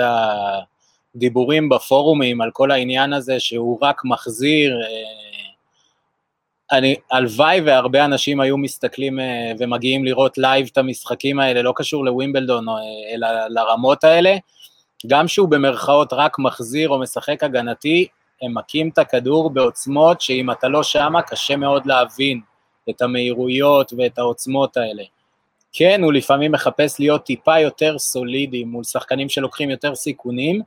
הדיבורים 1.16 1.70
בפורומים 1.70 2.42
על 2.42 2.50
כל 2.54 2.72
העניין 2.72 3.14
הזה 3.14 3.40
שהוא 3.40 3.78
רק 3.82 4.02
מחזיר, 4.06 4.82
אה, 4.82 5.47
אני, 6.72 6.96
הלוואי 7.12 7.62
והרבה 7.62 8.06
אנשים 8.06 8.40
היו 8.40 8.58
מסתכלים 8.58 9.20
אה, 9.20 9.52
ומגיעים 9.60 10.06
לראות 10.06 10.38
live 10.38 10.70
את 10.72 10.78
המשחקים 10.78 11.40
האלה, 11.40 11.62
לא 11.62 11.74
קשור 11.76 12.06
לווימבלדון, 12.06 12.70
אה, 12.70 12.74
אלא 13.14 13.28
לרמות 13.50 14.04
האלה, 14.04 14.36
גם 15.08 15.28
שהוא 15.28 15.50
במרכאות 15.50 16.14
רק 16.14 16.40
מחזיר 16.40 16.90
או 16.90 17.00
משחק 17.00 17.44
הגנתי, 17.44 18.08
הם 18.42 18.54
מכים 18.58 18.90
את 18.90 18.98
הכדור 18.98 19.50
בעוצמות 19.50 20.22
שאם 20.22 20.52
אתה 20.52 20.68
לא 20.68 20.84
שמה, 20.84 21.22
קשה 21.22 21.56
מאוד 21.56 21.86
להבין 21.86 22.42
את 22.90 23.02
המהירויות 23.02 23.94
ואת 23.98 24.18
העוצמות 24.18 24.78
האלה. 24.78 25.04
כן, 25.74 26.04
הוא 26.04 26.14
לפעמים 26.14 26.52
מחפש 26.52 27.00
להיות 27.00 27.26
טיפה 27.26 27.60
יותר 27.60 28.00
סולידי 28.00 28.64
מול 28.64 28.84
שחקנים 28.84 29.30
שלוקחים 29.30 29.70
יותר 29.70 29.96
סיכונים, 29.96 30.62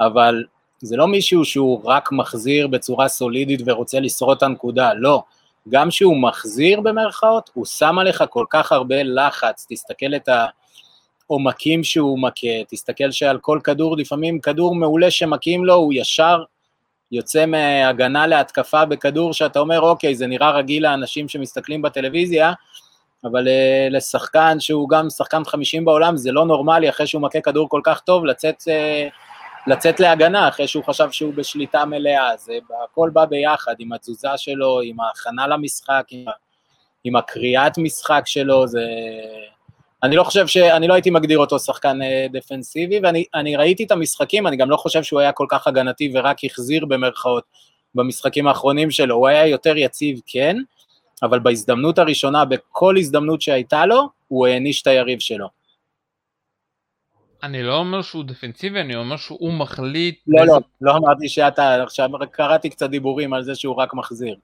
אבל 0.00 0.44
זה 0.80 0.96
לא 0.96 1.08
מישהו 1.08 1.44
שהוא 1.44 1.80
רק 1.84 2.12
מחזיר 2.12 2.66
בצורה 2.66 3.08
סולידית 3.08 3.60
ורוצה 3.66 4.00
לשרוד 4.00 4.36
את 4.36 4.42
הנקודה, 4.42 4.94
לא. 4.94 5.22
גם 5.70 5.90
שהוא 5.90 6.16
מחזיר 6.16 6.80
במרכאות, 6.80 7.50
הוא 7.54 7.66
שם 7.66 7.98
עליך 7.98 8.24
כל 8.30 8.44
כך 8.50 8.72
הרבה 8.72 9.02
לחץ, 9.02 9.66
תסתכל 9.68 10.14
את 10.16 10.28
העומקים 11.28 11.84
שהוא 11.84 12.18
מכה, 12.18 12.64
תסתכל 12.68 13.10
שעל 13.10 13.38
כל 13.38 13.60
כדור, 13.64 13.96
לפעמים 13.96 14.40
כדור 14.40 14.74
מעולה 14.74 15.10
שמכים 15.10 15.64
לו, 15.64 15.74
הוא 15.74 15.92
ישר 15.96 16.42
יוצא 17.12 17.46
מהגנה 17.46 18.26
להתקפה 18.26 18.84
בכדור 18.84 19.32
שאתה 19.32 19.58
אומר, 19.58 19.80
אוקיי, 19.80 20.14
זה 20.14 20.26
נראה 20.26 20.50
רגיל 20.50 20.82
לאנשים 20.82 21.28
שמסתכלים 21.28 21.82
בטלוויזיה, 21.82 22.52
אבל 23.24 23.46
uh, 23.46 23.50
לשחקן 23.90 24.60
שהוא 24.60 24.88
גם 24.88 25.10
שחקן 25.10 25.44
50 25.44 25.84
בעולם, 25.84 26.16
זה 26.16 26.32
לא 26.32 26.44
נורמלי 26.44 26.88
אחרי 26.88 27.06
שהוא 27.06 27.22
מכה 27.22 27.40
כדור 27.40 27.68
כל 27.68 27.80
כך 27.84 28.00
טוב, 28.00 28.24
לצאת 28.24 28.60
uh, 28.60 29.12
לצאת 29.66 30.00
להגנה 30.00 30.48
אחרי 30.48 30.66
שהוא 30.66 30.84
חשב 30.84 31.10
שהוא 31.10 31.34
בשליטה 31.34 31.84
מלאה, 31.84 32.36
זה 32.36 32.52
הכל 32.84 33.10
בא 33.12 33.24
ביחד 33.24 33.74
עם 33.78 33.92
התזוזה 33.92 34.28
שלו, 34.36 34.80
עם 34.80 35.00
ההכנה 35.00 35.46
למשחק, 35.46 36.04
עם, 36.10 36.24
עם 37.04 37.16
הקריאת 37.16 37.78
משחק 37.78 38.22
שלו, 38.26 38.66
זה... 38.66 38.86
אני 40.02 40.16
לא 40.16 40.24
חושב 40.24 40.46
ש... 40.46 40.56
אני 40.56 40.88
לא 40.88 40.94
הייתי 40.94 41.10
מגדיר 41.10 41.38
אותו 41.38 41.58
שחקן 41.58 42.02
אה, 42.02 42.26
דפנסיבי, 42.32 43.00
ואני 43.02 43.56
ראיתי 43.56 43.84
את 43.84 43.90
המשחקים, 43.90 44.46
אני 44.46 44.56
גם 44.56 44.70
לא 44.70 44.76
חושב 44.76 45.02
שהוא 45.02 45.20
היה 45.20 45.32
כל 45.32 45.46
כך 45.48 45.66
הגנתי 45.66 46.12
ורק 46.14 46.44
החזיר 46.44 46.86
במרכאות 46.86 47.44
במשחקים 47.94 48.46
האחרונים 48.46 48.90
שלו, 48.90 49.14
הוא 49.14 49.28
היה 49.28 49.46
יותר 49.46 49.76
יציב, 49.76 50.20
כן, 50.26 50.56
אבל 51.22 51.38
בהזדמנות 51.38 51.98
הראשונה, 51.98 52.44
בכל 52.44 52.96
הזדמנות 52.96 53.42
שהייתה 53.42 53.86
לו, 53.86 54.08
הוא 54.28 54.46
העניש 54.46 54.82
את 54.82 54.86
היריב 54.86 55.18
שלו. 55.18 55.59
אני 57.42 57.62
לא 57.62 57.76
אומר 57.76 58.02
שהוא 58.02 58.24
דפנסיבי, 58.24 58.80
אני 58.80 58.96
אומר 58.96 59.16
שהוא 59.16 59.52
מחליט... 59.52 60.20
לא. 60.26 60.46
לא, 60.46 60.60
לא 60.80 60.96
אמרתי 60.96 61.28
שאתה, 61.28 61.82
עכשיו 61.82 62.10
קראתי 62.30 62.70
קצת 62.70 62.90
דיבורים 62.90 63.32
על 63.32 63.42
זה 63.42 63.54
שהוא 63.54 63.74
רק 63.74 63.94
מחזיר. 63.94 64.36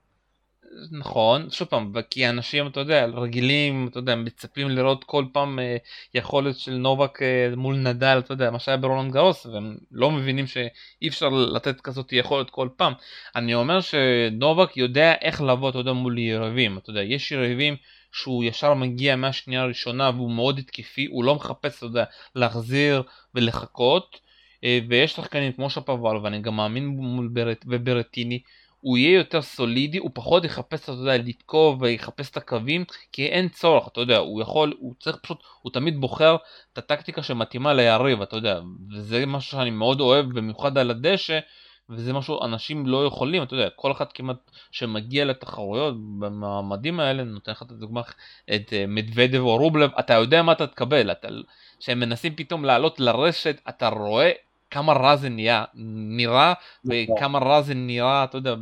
נכון, 0.91 1.51
שוב 1.51 1.69
פעם, 1.69 1.93
כי 2.11 2.29
אנשים, 2.29 2.67
אתה 2.67 2.81
יודע, 2.81 3.07
רגילים, 3.07 3.89
אתה 3.91 3.99
יודע, 3.99 4.15
מצפים 4.15 4.69
לראות 4.69 5.05
כל 5.05 5.25
פעם 5.33 5.59
אה, 5.59 5.77
יכולת 6.15 6.57
של 6.57 6.73
נובק 6.73 7.23
אה, 7.23 7.53
מול 7.57 7.77
נדל, 7.77 8.19
אתה 8.19 8.33
יודע, 8.33 8.51
מה 8.51 8.59
שהיה 8.59 8.77
ברולנד 8.77 9.13
גרוס, 9.13 9.47
והם 9.47 9.77
לא 9.93 10.11
מבינים 10.11 10.47
שאי 10.47 11.09
אפשר 11.09 11.29
לתת 11.29 11.81
כזאת 11.81 12.13
יכולת 12.13 12.51
כל 12.51 12.69
פעם. 12.77 12.93
אני 13.37 13.55
אומר 13.55 13.81
שנובק 13.81 14.77
יודע 14.77 15.15
איך 15.21 15.43
לבוא, 15.43 15.71
אתה 15.71 15.79
יודע, 15.79 15.93
מול 15.93 16.19
יריבים, 16.19 16.79
אתה 16.79 16.91
יודע, 16.91 17.03
יש 17.03 17.33
יריבים 17.33 17.77
שהוא 18.17 18.45
ישר 18.45 18.75
מגיע 18.75 19.17
מהשנייה 19.17 19.63
הראשונה 19.63 20.11
והוא 20.15 20.31
מאוד 20.31 20.59
התקפי, 20.59 21.07
הוא 21.11 21.25
לא 21.25 21.35
מחפש, 21.35 21.77
אתה 21.77 21.87
יודע, 21.87 22.05
להחזיר 22.35 23.03
ולחכות, 23.35 24.21
אה, 24.65 24.79
ויש 24.89 25.13
שחקנים 25.13 25.53
כמו 25.53 25.71
שפבל, 25.71 26.17
ואני 26.23 26.41
גם 26.41 26.57
מאמין 26.57 26.99
וברטיני, 27.67 28.41
הוא 28.81 28.99
יהיה 28.99 29.19
יותר 29.19 29.43
סולידי, 29.43 29.99
הוא 29.99 30.11
פחות 30.15 30.45
יחפש, 30.45 30.83
אתה 30.83 30.93
יודע, 30.93 31.17
לתקוף 31.17 31.77
ויחפש 31.81 32.31
את 32.31 32.37
הקווים, 32.37 32.85
כי 33.13 33.27
אין 33.27 33.49
צורך, 33.49 33.89
אתה 33.89 34.01
יודע, 34.01 34.17
הוא 34.17 34.43
יכול, 34.43 34.75
הוא 34.79 34.95
צריך 35.01 35.17
פשוט, 35.23 35.39
הוא 35.63 35.73
תמיד 35.73 36.01
בוחר 36.01 36.37
את 36.73 36.79
הטקטיקה 36.79 37.23
שמתאימה 37.23 37.75
ליריב, 37.75 38.23
אתה 38.23 38.37
יודע, 38.37 38.61
וזה 38.97 39.27
משהו 39.27 39.51
שאני 39.51 39.71
מאוד 39.71 40.01
אוהב, 40.01 40.27
במיוחד 40.27 40.79
על 40.79 40.91
הדשא, 40.91 41.39
וזה 41.91 42.13
משהו 42.13 42.45
אנשים 42.45 42.87
לא 42.87 43.07
יכולים, 43.07 43.43
אתה 43.43 43.55
יודע, 43.55 43.71
כל 43.77 43.93
אחד 43.93 44.13
כמעט 44.13 44.51
שמגיע 44.71 45.25
לתחרויות 45.25 45.95
במעמדים 46.19 47.01
האלה, 47.01 47.25
נותן 47.25 47.53
לך 47.53 47.63
את 47.63 47.71
הדוגמה, 47.71 48.01
את 48.55 48.73
אה, 48.73 48.85
מדוודב 48.89 49.41
או 49.41 49.57
רובלב, 49.57 49.91
אתה 49.99 50.15
יודע 50.15 50.43
מה 50.43 50.53
אתה 50.53 50.67
תקבל, 50.67 51.11
אתה, 51.11 51.29
כשהם 51.81 52.01
מנסים 52.01 52.35
פתאום 52.37 52.65
לעלות 52.65 53.01
לרשת, 53.01 53.61
אתה 53.69 53.89
רואה 53.89 54.33
כמה 54.71 54.93
רע 54.93 55.17
זה 55.17 55.29
נהיה, 55.29 55.65
נראה, 56.17 56.55
נכון. 56.85 57.17
וכמה 57.17 57.39
רע 57.39 57.63
זה 57.63 57.75
נראה, 57.75 58.25
אתה 58.25 58.39
יודע, 58.39 58.55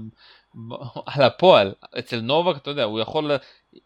על 1.06 1.22
הפועל. 1.22 1.74
אצל 1.98 2.20
נובק, 2.20 2.56
אתה 2.56 2.70
יודע, 2.70 2.84
הוא 2.84 3.00
יכול, 3.00 3.30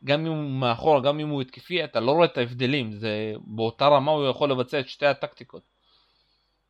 גם 0.05 0.27
אם 0.27 0.33
הוא 0.33 0.51
מאחור, 0.51 1.03
גם 1.03 1.20
אם 1.20 1.29
הוא 1.29 1.42
התקפי, 1.42 1.85
אתה 1.85 2.01
לא 2.01 2.12
רואה 2.12 2.24
את 2.24 2.38
ההבדלים, 2.38 2.92
זה 2.92 3.33
באותה 3.40 3.88
רמה 3.88 4.11
הוא 4.11 4.29
יכול 4.29 4.51
לבצע 4.51 4.81
את 4.81 4.88
שתי 4.88 5.07
הטקטיקות. 5.07 5.77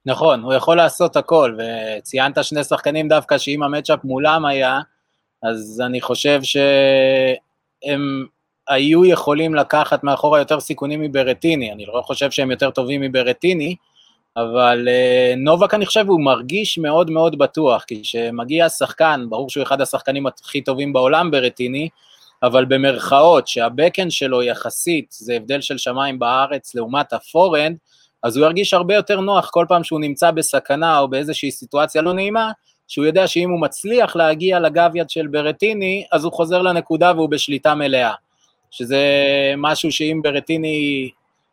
נכון, 0.09 0.42
הוא 0.42 0.55
יכול 0.55 0.77
לעשות 0.77 1.16
הכל, 1.16 1.59
וציינת 1.59 2.44
שני 2.44 2.64
שחקנים 2.64 3.09
דווקא 3.09 3.38
שאם 3.38 3.62
המצ'אפ 3.62 4.05
מולם 4.05 4.44
היה, 4.44 4.81
אז 5.42 5.83
אני 5.87 6.01
חושב 6.01 6.40
שהם 6.42 8.27
היו 8.68 9.05
יכולים 9.05 9.55
לקחת 9.55 10.05
מאחורה 10.05 10.38
יותר 10.38 10.61
סיכונים 10.61 11.01
מברטיני, 11.01 11.73
אני 11.73 11.87
לא 11.87 12.03
חושב 12.03 12.31
שהם 12.31 12.51
יותר 12.51 12.71
טובים 12.71 13.01
מברטיני, 13.01 13.77
אבל 14.37 14.88
uh, 14.88 15.37
נובק 15.37 15.75
אני 15.75 15.87
חושב 15.87 16.09
הוא 16.09 16.21
מרגיש 16.21 16.79
מאוד 16.79 17.11
מאוד 17.11 17.38
בטוח, 17.38 17.85
כי 17.85 18.03
כשמגיע 18.03 18.68
שחקן, 18.68 19.27
ברור 19.29 19.51
שהוא 19.51 19.62
אחד 19.62 19.81
השחקנים 19.81 20.27
הכי 20.27 20.61
טובים 20.61 20.92
בעולם 20.92 21.31
ברטיני, 21.31 21.88
אבל 22.42 22.64
במרכאות 22.64 23.49
שהבקן 23.49 24.11
שלו 24.11 24.42
יחסית, 24.42 25.07
זה 25.18 25.35
הבדל 25.35 25.61
של 25.61 25.79
שמיים 25.79 26.18
בארץ 26.18 26.75
לעומת 26.75 27.12
הפורנד, 27.12 27.77
אז 28.23 28.37
הוא 28.37 28.45
ירגיש 28.47 28.75
הרבה 28.75 28.95
יותר 28.95 29.21
נוח 29.21 29.51
כל 29.51 29.67
פעם 29.69 29.85
שהוא 29.85 30.01
נמצא 30.01 30.31
בסכנה 30.31 30.99
או 30.99 31.09
באיזושהי 31.09 31.51
סיטואציה 31.51 32.03
לא 32.03 32.13
נעימה, 32.13 32.53
שהוא 32.89 33.07
יודע 33.07 33.27
שאם 33.27 33.51
הוא 33.51 33.61
מצליח 33.61 34.17
להגיע 34.17 34.61
ל 34.61 34.91
backhand 34.95 35.11
של 35.11 35.27
ברטיני, 35.27 36.07
אז 36.13 36.25
הוא 36.25 36.33
חוזר 36.33 36.63
לנקודה 36.63 37.13
והוא 37.17 37.29
בשליטה 37.29 37.75
מלאה. 37.75 38.13
שזה 38.71 39.05
משהו 39.57 39.93
שאם 39.93 40.21
ברטיני 40.23 41.11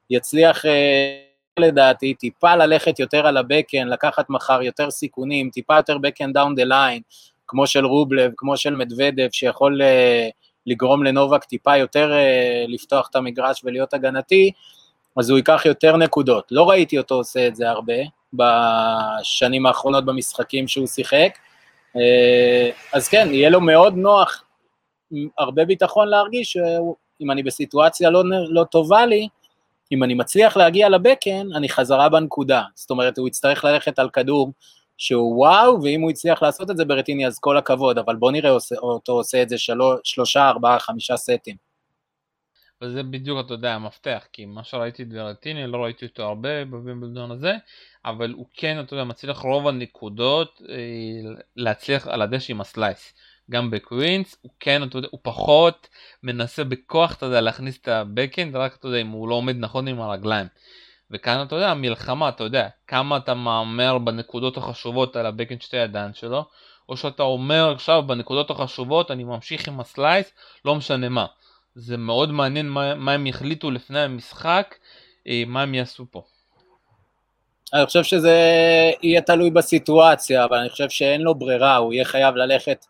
יצליח 0.09 0.65
אה, 0.65 1.25
לדעתי, 1.59 2.13
טיפה 2.13 2.55
ללכת 2.55 2.99
יותר 2.99 3.27
על 3.27 3.37
ה 3.37 3.42
backhand, 3.42 3.87
לקחת 3.87 4.29
מחר 4.29 4.61
יותר 4.61 4.91
סיכונים, 4.91 5.49
טיפה 5.49 5.75
יותר 5.75 5.97
backhand 5.97 6.33
down 6.33 6.55
the 6.55 6.63
line, 6.63 7.01
כמו 7.47 7.67
של 7.67 7.85
רובלב, 7.85 8.31
כמו 8.37 8.57
של 8.57 8.75
מדוודב, 8.75 9.27
שיכול 9.31 9.81
uh, 9.81 10.31
לגרום 10.65 11.03
לנובק 11.03 11.43
טיפה 11.43 11.77
יותר 11.77 12.11
uh, 12.11 12.71
לפתוח 12.71 13.07
את 13.09 13.15
המגרש 13.15 13.61
ולהיות 13.63 13.93
הגנתי, 13.93 14.51
אז 15.17 15.29
הוא 15.29 15.37
ייקח 15.37 15.61
יותר 15.65 15.97
נקודות. 15.97 16.47
לא 16.51 16.69
ראיתי 16.69 16.97
אותו 16.97 17.15
עושה 17.15 17.47
את 17.47 17.55
זה 17.55 17.69
הרבה 17.69 17.93
בשנים 18.33 19.65
האחרונות 19.65 20.05
במשחקים 20.05 20.67
שהוא 20.67 20.87
שיחק, 20.87 21.37
uh, 21.97 21.99
אז 22.93 23.07
כן, 23.07 23.27
יהיה 23.31 23.49
לו 23.49 23.61
מאוד 23.61 23.93
נוח, 23.95 24.43
הרבה 25.37 25.65
ביטחון 25.65 26.07
להרגיש 26.07 26.51
שאם 26.51 27.31
אני 27.31 27.43
בסיטואציה 27.43 28.09
לא, 28.09 28.23
לא 28.49 28.63
טובה 28.63 29.05
לי, 29.05 29.27
אם 29.91 30.03
אני 30.03 30.13
מצליח 30.13 30.57
להגיע 30.57 30.89
לבקן, 30.89 31.47
אני 31.55 31.69
חזרה 31.69 32.09
בנקודה. 32.09 32.63
זאת 32.75 32.89
אומרת, 32.89 33.17
הוא 33.17 33.27
יצטרך 33.27 33.65
ללכת 33.65 33.99
על 33.99 34.09
כדור 34.09 34.51
שהוא 34.97 35.37
וואו, 35.37 35.83
ואם 35.83 36.01
הוא 36.01 36.09
הצליח 36.09 36.43
לעשות 36.43 36.71
את 36.71 36.77
זה 36.77 36.85
ברטיני, 36.85 37.27
אז 37.27 37.39
כל 37.39 37.57
הכבוד, 37.57 37.97
אבל 37.97 38.15
בוא 38.15 38.31
נראה 38.31 38.51
אותו 38.81 39.11
עושה 39.11 39.41
את 39.41 39.49
זה 39.49 39.57
שלוש, 39.57 39.99
שלושה, 40.03 40.49
ארבעה, 40.49 40.79
חמישה 40.79 41.17
סטים. 41.17 41.55
וזה 42.81 43.03
בדיוק, 43.03 43.39
אתה 43.45 43.53
יודע, 43.53 43.73
המפתח, 43.73 44.27
כי 44.33 44.45
מה 44.45 44.63
שראיתי 44.63 45.03
את 45.03 45.09
ברטיני, 45.09 45.67
לא 45.67 45.83
ראיתי 45.83 46.05
אותו 46.05 46.23
הרבה 46.23 46.65
בווימבלדון 46.65 47.31
הזה, 47.31 47.53
אבל 48.05 48.31
הוא 48.31 48.45
כן, 48.53 48.79
אתה 48.79 48.93
יודע, 48.93 49.03
מצליח 49.03 49.39
רוב 49.39 49.67
הנקודות 49.67 50.61
אה, 50.69 50.75
להצליח 51.55 52.07
על 52.07 52.21
הדשא 52.21 52.53
עם 52.53 52.61
ה 52.61 52.69
slice. 52.69 53.13
גם 53.51 53.71
בקווינס, 53.71 54.37
הוא 54.41 54.51
כן, 54.59 54.83
אתה 54.83 54.97
יודע, 54.97 55.07
הוא 55.11 55.19
פחות 55.23 55.89
מנסה 56.23 56.63
בכוח, 56.63 57.13
אתה 57.13 57.25
יודע, 57.25 57.41
להכניס 57.41 57.77
את 57.81 57.87
ה 57.87 57.94
backhand, 57.94 58.55
רק 58.55 58.75
אתה 58.75 58.87
יודע, 58.87 59.01
אם 59.01 59.09
הוא 59.09 59.27
לא 59.27 59.35
עומד 59.35 59.55
נכון 59.59 59.87
עם 59.87 60.01
הרגליים. 60.01 60.47
וכאן 61.11 61.45
אתה 61.47 61.55
יודע, 61.55 61.71
המלחמה, 61.71 62.29
אתה 62.29 62.43
יודע, 62.43 62.67
כמה 62.87 63.17
אתה 63.17 63.33
מהמר 63.33 63.97
בנקודות 63.97 64.57
החשובות 64.57 65.15
על 65.15 65.25
ה 65.25 65.29
backhand 65.29 65.61
שתי 65.61 65.77
ידיים 65.77 66.13
שלו, 66.13 66.45
או 66.89 66.97
שאתה 66.97 67.23
אומר 67.23 67.71
עכשיו 67.71 68.03
בנקודות 68.07 68.49
החשובות 68.49 69.11
אני 69.11 69.23
ממשיך 69.23 69.67
עם 69.67 69.79
ה 69.79 69.87
slice, 69.87 70.33
לא 70.65 70.75
משנה 70.75 71.09
מה. 71.09 71.25
זה 71.75 71.97
מאוד 71.97 72.31
מעניין 72.31 72.69
מה, 72.69 72.95
מה 72.95 73.11
הם 73.11 73.27
יחליטו 73.27 73.71
לפני 73.71 73.99
המשחק, 73.99 74.75
אה, 75.27 75.43
מה 75.47 75.61
הם 75.61 75.73
יעשו 75.73 76.05
פה. 76.11 76.21
אני 77.73 77.85
חושב 77.85 78.03
שזה 78.03 78.33
יהיה 79.03 79.21
תלוי 79.21 79.51
בסיטואציה, 79.51 80.45
אבל 80.45 80.57
אני 80.57 80.69
חושב 80.69 80.89
שאין 80.89 81.21
לו 81.21 81.35
ברירה, 81.35 81.75
הוא 81.75 81.93
יהיה 81.93 82.05
חייב 82.05 82.35
ללכת 82.35 82.85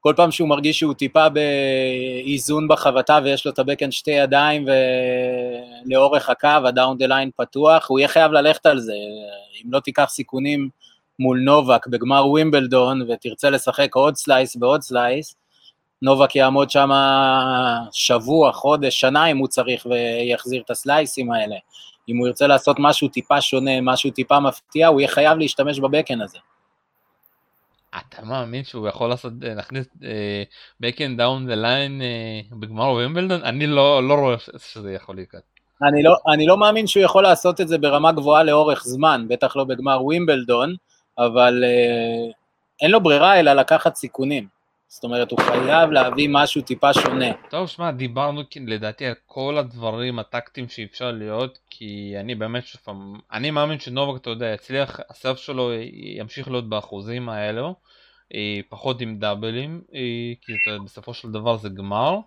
כל 0.00 0.14
פעם 0.16 0.30
שהוא 0.30 0.48
מרגיש 0.48 0.78
שהוא 0.78 0.94
טיפה 0.94 1.26
באיזון 1.28 2.68
בחבטה 2.68 3.18
ויש 3.24 3.46
לו 3.46 3.52
את 3.52 3.58
ה 3.58 3.62
backhand 3.62 3.90
שתי 3.90 4.10
ידיים 4.10 4.66
ולאורך 5.86 6.30
הקו, 6.30 6.48
ה 6.64 6.71
down 6.71 6.98
the 6.98 7.06
line 7.06 7.30
פתוח, 7.36 7.86
הוא 7.88 7.98
יהיה 7.98 8.08
חייב 8.08 8.32
ללכת 8.32 8.66
על 8.66 8.80
זה. 8.80 8.92
אם 9.64 9.72
לא 9.72 9.80
תיקח 9.80 10.08
סיכונים 10.08 10.68
מול 11.18 11.40
נובק 11.40 11.86
בגמר 11.86 12.26
ווימבלדון 12.26 13.02
ותרצה 13.10 13.50
לשחק 13.50 13.94
עוד 13.94 14.16
slice 14.16 14.56
ועוד 14.60 14.82
slice, 14.82 15.34
נובק 16.02 16.36
יעמוד 16.36 16.70
שם 16.70 16.90
שבוע, 17.92 18.52
חודש, 18.52 19.00
שנה 19.00 19.26
אם 19.26 19.38
הוא 19.38 19.48
צריך 19.48 19.86
ויחזיר 19.86 20.62
את 20.64 20.70
ה 20.70 20.78
slice 20.78 21.17
ים 21.17 21.32
האלה. 21.32 21.56
אם 22.08 22.16
הוא 22.16 22.26
ירצה 22.26 22.46
לעשות 22.46 22.76
משהו 22.78 23.08
טיפה 23.08 23.40
שונה, 23.40 23.80
משהו 23.82 24.10
טיפה 24.10 24.40
מפתיע, 24.40 24.88
הוא 24.88 25.00
יהיה 25.00 25.08
חייב 25.08 25.38
להשתמש 25.38 25.80
ב 25.80 25.84
backhand 25.84 26.20
הזה. 26.20 26.38
אתה 27.90 28.24
מאמין 28.24 28.64
שהוא 28.64 28.88
יכול 28.88 29.08
לעשות, 29.08 29.32
אה, 29.44 29.54
להכניס 29.54 29.86
backhand 30.80 31.16
down 31.16 31.46
the 31.46 31.54
line 31.54 32.02
בגמר 32.52 32.90
ווימבלדון? 32.90 33.42
אני 33.42 33.66
לא, 33.66 34.08
לא 34.08 34.14
רואה 34.14 34.36
שזה 34.58 34.92
יכול 34.92 35.16
לקרות. 35.18 35.42
אני 35.82 36.02
לא, 36.02 36.16
אני 36.32 36.46
לא 36.46 36.56
מאמין 36.56 36.86
שהוא 36.86 37.02
יכול 37.02 37.22
לעשות 37.22 37.60
את 37.60 37.68
זה 37.68 37.78
ברמה 37.78 38.12
גבוהה 38.12 38.42
לאורך 38.42 38.84
זמן, 38.84 39.26
בטח 39.28 39.56
לא 39.56 39.64
בגמר 39.64 40.04
ווימבלדון, 40.04 40.74
אבל 41.18 41.64
אה, 41.64 42.32
אין 42.82 42.90
לו 42.90 43.00
ברירה 43.00 43.40
אלא 43.40 43.52
לקחת 43.52 43.94
סיכונים. 43.94 44.59
זאת 44.92 45.04
אומרת, 45.04 45.30
הוא 45.30 45.40
חייב 45.40 45.90
להביא 45.90 46.28
משהו 46.32 46.62
טיפה 46.62 46.94
שונה. 46.94 47.26
טוב, 47.50 47.68
שמע, 47.68 47.90
דיברנו 47.90 48.42
לדעתי 48.66 49.06
על 49.06 49.14
כל 49.26 49.58
הדברים 49.58 50.18
הטקטיים 50.18 50.68
שאפשר 50.68 51.10
להיות, 51.10 51.58
כי 51.70 52.14
אני 52.20 52.34
באמת 52.34 52.66
שפעם, 52.66 53.20
אני 53.32 53.50
מאמין 53.50 53.80
שנובק, 53.80 54.20
אתה 54.20 54.30
יודע, 54.30 54.46
יצליח, 54.46 55.00
הסרף 55.10 55.38
שלו 55.38 55.70
ימשיך 55.92 56.48
להיות 56.48 56.68
באחוזים 56.68 57.28
האלו, 57.28 57.74
אה, 58.34 58.60
פחות 58.68 59.00
עם 59.00 59.18
דאבלים, 59.18 59.80
אה, 59.94 60.00
כי 60.42 60.52
אתה, 60.52 60.84
בסופו 60.84 61.14
של 61.14 61.30
דבר 61.30 61.56
זה 61.56 61.68
גמר, 61.68 62.18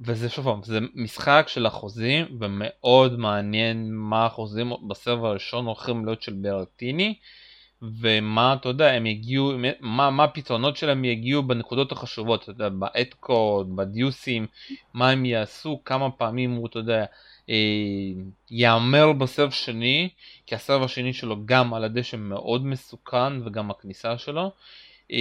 וזה 0.00 0.28
שוב 0.28 0.44
פעם, 0.44 0.62
זה 0.62 0.78
משחק 0.94 1.44
של 1.48 1.66
אחוזים, 1.66 2.26
ומאוד 2.40 3.18
מעניין 3.18 3.94
מה 3.94 4.22
האחוזים 4.22 4.72
בסרב 4.88 5.24
הראשון 5.24 5.66
הולכים 5.66 6.04
להיות 6.04 6.22
של 6.22 6.32
ברטיני. 6.32 7.14
ומה 7.82 8.56
אתה 8.60 8.68
יודע 8.68 8.92
הם 8.92 9.06
יגיעו 9.06 9.52
מה, 9.80 10.10
מה 10.10 10.24
הפתרונות 10.24 10.76
שלהם 10.76 11.04
יגיעו 11.04 11.42
בנקודות 11.42 11.92
החשובות 11.92 12.42
אתה 12.42 12.50
יודע 12.50 12.68
באתקוד 12.68 13.76
בדיוסים 13.76 14.46
מה 14.94 15.10
הם 15.10 15.24
יעשו 15.24 15.80
כמה 15.84 16.10
פעמים 16.10 16.50
הוא 16.52 16.66
אתה 16.66 16.78
יודע 16.78 17.04
אה, 17.50 17.54
יאמר 18.50 19.12
בסרב 19.12 19.50
שני 19.50 20.08
כי 20.46 20.54
הסרב 20.54 20.82
השני 20.82 21.12
שלו 21.12 21.36
גם 21.44 21.74
על 21.74 21.84
הדשא 21.84 22.16
מאוד 22.16 22.66
מסוכן 22.66 23.46
וגם 23.46 23.70
הכניסה 23.70 24.18
שלו. 24.18 24.50
אה, 25.12 25.18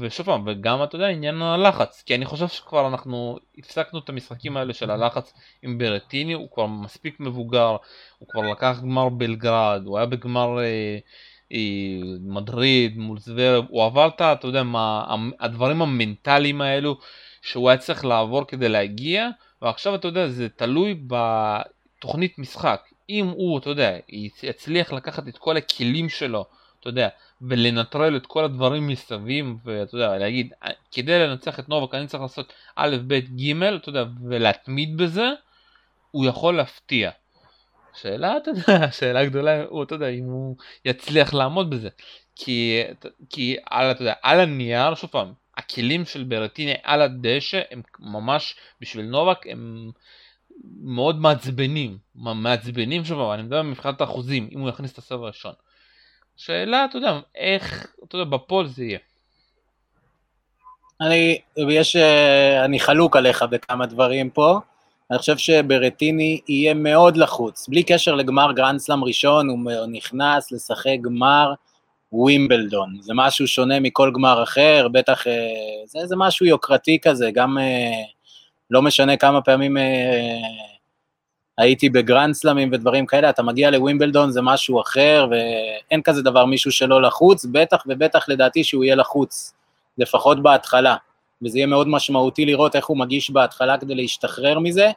ושוב 0.00 0.26
פעם 0.26 0.42
וגם 0.46 0.82
אתה 0.82 0.96
יודע 0.96 1.06
עניין 1.06 1.42
הלחץ 1.42 2.02
כי 2.06 2.14
אני 2.14 2.24
חושב 2.24 2.48
שכבר 2.48 2.88
אנחנו 2.88 3.38
הפסקנו 3.58 3.98
את 3.98 4.08
המשחקים 4.08 4.56
האלה 4.56 4.74
של 4.74 4.90
הלחץ 4.90 5.32
עם 5.62 5.78
ברטיני 5.78 6.32
הוא 6.32 6.48
כבר 6.50 6.66
מספיק 6.66 7.20
מבוגר 7.20 7.76
הוא 8.18 8.28
כבר 8.28 8.42
לקח 8.42 8.78
גמר 8.82 9.08
בלגרד 9.08 9.82
הוא 9.86 9.98
היה 9.98 10.06
בגמר 10.06 10.58
אה, 10.60 10.98
מדריד, 12.20 12.98
מול 12.98 13.18
זוורב, 13.18 13.64
הוא 13.68 13.84
עבר 13.84 14.08
את, 14.08 14.22
אתה 14.22 14.46
יודע, 14.46 14.62
מה, 14.62 15.16
הדברים 15.40 15.82
המנטליים 15.82 16.60
האלו 16.60 16.98
שהוא 17.42 17.70
היה 17.70 17.78
צריך 17.78 18.04
לעבור 18.04 18.44
כדי 18.44 18.68
להגיע, 18.68 19.28
ועכשיו 19.62 19.94
אתה 19.94 20.08
יודע, 20.08 20.28
זה 20.28 20.48
תלוי 20.48 21.00
בתוכנית 21.06 22.38
משחק. 22.38 22.80
אם 23.10 23.26
הוא, 23.26 23.58
אתה 23.58 23.70
יודע, 23.70 23.96
יצליח 24.42 24.92
לקחת 24.92 25.28
את 25.28 25.38
כל 25.38 25.56
הכלים 25.56 26.08
שלו, 26.08 26.44
אתה 26.80 26.88
יודע, 26.88 27.08
ולנטרל 27.42 28.16
את 28.16 28.26
כל 28.26 28.44
הדברים 28.44 28.86
מסביב, 28.86 29.46
ואתה 29.64 29.94
יודע, 29.94 30.18
להגיד, 30.18 30.52
כדי 30.92 31.18
לנצח 31.18 31.58
את 31.58 31.68
נובק 31.68 31.94
אני 31.94 32.06
צריך 32.06 32.22
לעשות 32.22 32.52
א', 32.76 32.96
ב', 33.06 33.14
ג', 33.14 33.62
אתה 33.62 33.88
יודע, 33.88 34.04
ולהתמיד 34.28 34.96
בזה, 34.96 35.28
הוא 36.10 36.26
יכול 36.26 36.56
להפתיע. 36.56 37.10
שאלה, 38.02 38.36
אתה 38.36 38.50
יודע, 38.50 38.90
שאלה 38.98 39.24
גדולה, 39.24 39.64
הוא, 39.68 39.82
אתה 39.82 39.94
יודע, 39.94 40.08
אם 40.08 40.24
הוא 40.24 40.56
יצליח 40.84 41.34
לעמוד 41.34 41.70
בזה. 41.70 41.88
כי, 42.36 42.82
כי 43.30 43.56
על, 43.70 43.90
אתה 43.90 44.02
יודע, 44.02 44.14
על 44.22 44.40
הנייר, 44.40 44.94
שוב 44.94 45.10
פעם, 45.10 45.32
הכלים 45.56 46.04
של 46.04 46.24
ברטיני 46.24 46.74
על 46.82 47.02
הדשא 47.02 47.60
הם 47.70 47.82
ממש, 47.98 48.56
בשביל 48.80 49.04
נובק, 49.04 49.46
הם 49.46 49.90
מאוד 50.80 51.20
מעצבנים. 51.20 51.98
מעצבנים, 52.14 53.04
שוב 53.04 53.18
פעם, 53.18 53.32
אני 53.32 53.42
מדבר 53.42 53.62
מבחינת 53.62 54.00
האחוזים, 54.00 54.48
אם 54.52 54.60
הוא 54.60 54.68
יכניס 54.68 54.92
את 54.92 54.98
הסבב 54.98 55.22
הראשון. 55.22 55.52
שאלה, 56.36 56.84
אתה 56.84 56.98
יודע, 56.98 57.20
איך, 57.34 57.86
אתה 58.04 58.16
יודע, 58.16 58.30
בפול 58.30 58.66
זה 58.66 58.84
יהיה. 58.84 58.98
אני, 61.00 61.40
יש, 61.70 61.96
אה, 61.96 62.64
אני 62.64 62.80
חלוק 62.80 63.16
עליך 63.16 63.42
בכמה 63.42 63.86
דברים 63.86 64.30
פה. 64.30 64.60
אני 65.10 65.18
חושב 65.18 65.36
שברטיני 65.38 66.40
יהיה 66.48 66.74
מאוד 66.74 67.16
לחוץ, 67.16 67.68
בלי 67.68 67.82
קשר 67.82 68.14
לגמר 68.14 68.52
גרנדסלאם 68.52 69.04
ראשון, 69.04 69.48
הוא 69.48 69.58
נכנס 69.92 70.52
לשחק 70.52 70.96
גמר 71.00 71.52
ווימבלדון, 72.12 72.96
זה 73.00 73.12
משהו 73.16 73.46
שונה 73.46 73.80
מכל 73.80 74.12
גמר 74.14 74.42
אחר, 74.42 74.88
בטח, 74.92 75.26
אה, 75.26 75.32
זה, 75.86 76.06
זה 76.06 76.16
משהו 76.16 76.46
יוקרתי 76.46 76.98
כזה, 77.02 77.30
גם 77.34 77.58
אה, 77.58 78.02
לא 78.70 78.82
משנה 78.82 79.16
כמה 79.16 79.42
פעמים 79.42 79.76
אה, 79.76 80.38
הייתי 81.58 81.88
בגרנדסלאמים 81.88 82.70
ודברים 82.72 83.06
כאלה, 83.06 83.30
אתה 83.30 83.42
מגיע 83.42 83.70
לווימבלדון 83.70 84.30
זה 84.30 84.42
משהו 84.42 84.80
אחר, 84.80 85.26
ואין 85.30 86.02
כזה 86.02 86.22
דבר 86.22 86.44
מישהו 86.44 86.72
שלא 86.72 87.02
לחוץ, 87.02 87.46
בטח 87.52 87.82
ובטח 87.86 88.28
לדעתי 88.28 88.64
שהוא 88.64 88.84
יהיה 88.84 88.94
לחוץ, 88.94 89.54
לפחות 89.98 90.42
בהתחלה. 90.42 90.96
וזה 91.44 91.58
יהיה 91.58 91.66
מאוד 91.66 91.88
משמעותי 91.88 92.44
לראות 92.44 92.76
איך 92.76 92.86
הוא 92.86 92.98
מגיש 92.98 93.30
בהתחלה 93.30 93.78
כדי 93.78 93.94
להשתחרר 93.94 94.58
מזה. 94.58 94.90